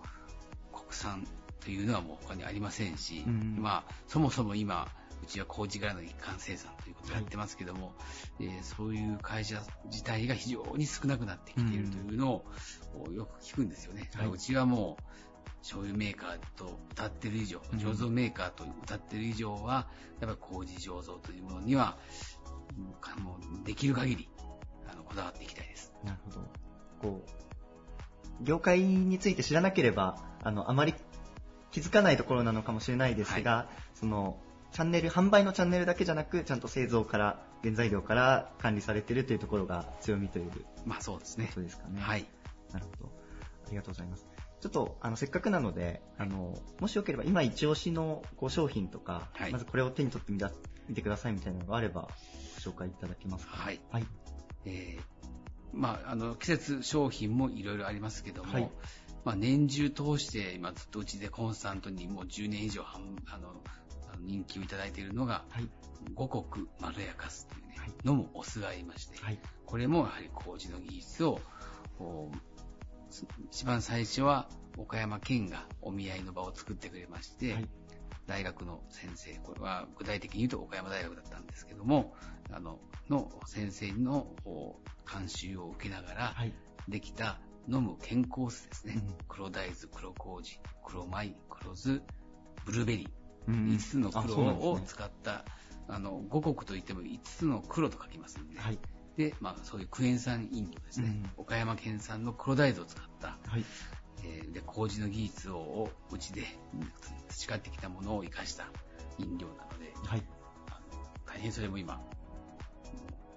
[0.72, 1.28] 国産
[1.60, 4.88] というのはもう他にありませんし、うん、まあ、そもそも今、
[5.22, 7.92] うちは麹柄の一貫生産ということをやってますけども、は
[8.40, 12.46] い、えー、そういう会社自体が非常に少なくなってきているというのを、
[13.06, 14.10] うん、よく聞くんですよね。
[14.16, 14.98] はい、うちはも
[15.39, 19.88] う、醤油メーカーと歌ってる以上、醸造メーカーと歌ってる以上は、
[20.20, 21.98] やっぱり麹醸造というものには、
[23.20, 24.30] もうできる限り、
[24.88, 25.94] あの、こだわっていきたいです。
[26.04, 26.40] なるほど。
[27.02, 27.26] こ
[28.42, 30.94] う、業界について知らなければ、あの、あまり
[31.72, 34.40] 気づかないところなのかもしれないですが、はい、その、
[34.72, 40.52] チャンネル、販売のチャンネルだけじゃなく、ちゃんと製造から、原材料から管理されているというところが強みという。
[40.86, 41.50] まあそうですね。
[41.54, 42.00] そうですかね。
[42.00, 42.26] はい。
[42.72, 43.12] なるほど。
[43.68, 44.29] ありがとうございます。
[44.62, 50.52] ちょっと、あの、せっかくなので、あの、もしよければ、今一押しのこう商品とか、はい、まずこれを手に取ってみた
[50.88, 52.10] 見てくださいみたいなのがあれば、
[52.64, 53.56] ご紹介いただけますか？
[53.56, 53.80] はい。
[53.92, 54.06] はい。
[54.66, 55.02] えー、
[55.74, 58.72] まあ、あの、季節商品もいろいろありますけども、はい、
[59.24, 63.00] まあ、年中通して、今ずっとうちでコンスタントにもう10年以上、あ
[63.38, 63.54] の、
[64.20, 65.70] 人気をいただいているのが、はい、
[66.14, 71.40] 五穀まろやかすというね、はい、飲むお酢がありまして、はい、これもやはり麹の技術を、
[73.46, 74.48] 一番最初は
[74.78, 77.70] 岡山県がお見合いの場を作ってくれまして、はい、
[78.28, 82.14] 大学の先生、これは具体的に言うと岡山大学だったんですけども、
[82.52, 82.80] あの、
[83.10, 84.28] の先生の
[85.12, 86.36] 監修を受けながら、
[86.88, 88.94] できた飲む健康酢ですね。
[88.96, 92.02] うん、黒大豆、黒麹、黒米、黒酢、
[92.66, 93.20] ブルーベリー。
[93.48, 95.44] 5つの黒を使った、
[95.88, 98.80] あの、五穀といっても5つの黒と書きますんで、はい、
[99.20, 101.08] で、まあ、そういうクエン酸飲料ですね、
[101.38, 103.66] うん、岡山県産の黒大豆を使った、はい
[104.24, 106.44] えー、で、麹の技術をうちで
[107.28, 108.68] 培ってきたものを生かした
[109.18, 110.24] 飲料なので、はい、
[111.26, 112.02] 大変それも今、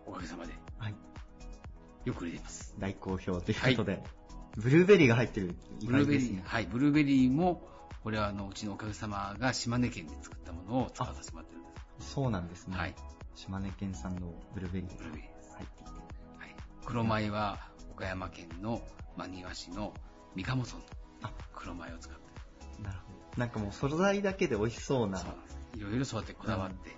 [0.06, 0.94] おかげさまで、はい、
[2.04, 2.76] よく売れています。
[2.78, 4.02] 大好評ということで、はい、
[4.58, 7.68] ブルーベリーが入ってる、ブルーベリー、はい、ブルーベリーも、
[8.04, 11.70] これはあのうちのお客様が島根県で作ったものを使わさせてもらってるんで
[12.04, 12.12] す。
[12.12, 12.76] そうなんですね。
[12.76, 12.94] はい。
[13.34, 14.96] 島根県産のブルーベリー。
[14.96, 15.31] ブルーベリー
[16.84, 17.58] 黒米は
[17.90, 18.82] 岡山県の
[19.16, 19.94] 真庭市の
[20.34, 20.82] 三鴨村の
[21.54, 23.40] 黒米を使ってなるほど。
[23.40, 25.18] なんかもう素材だけで美味しそうな。
[25.18, 25.78] そう。
[25.78, 26.96] いろいろそうやってこだわって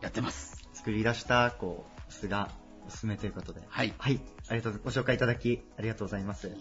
[0.00, 0.68] やってます。
[0.72, 2.50] 作り出した、こう、酢が
[2.86, 3.62] おすすめということで。
[3.68, 3.94] はい。
[3.98, 4.20] はい。
[4.48, 6.56] ありがとうご紹介いただき、ありがとうございます。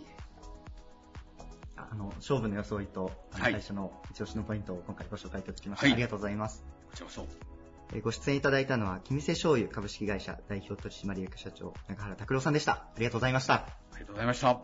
[1.75, 5.85] あの、勝負の装いと、最初の一押しのポイントを今回ご紹介いただきました。
[5.87, 6.63] はい、ありがとうございます。
[6.91, 7.50] こちらこそ。
[7.93, 12.73] えご出演いただいたのは、君瀬醤油株式会社代表取締役社長、中原拓郎さんでした。
[12.73, 13.53] ありがとうございました。
[13.55, 14.61] ありがとうございました。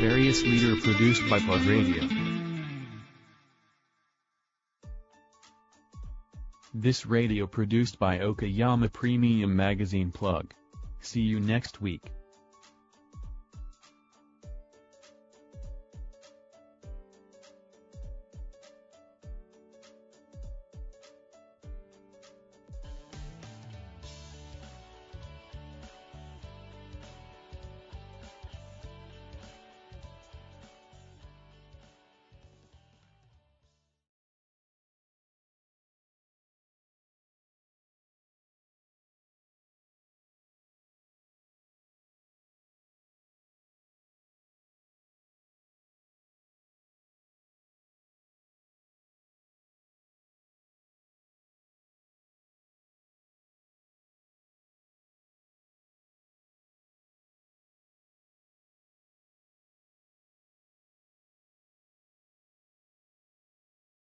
[0.00, 2.08] Various leader produced by Plug Radio.
[6.74, 10.54] This radio produced by Okayama Premium Magazine Plug.
[11.02, 12.02] See you next week.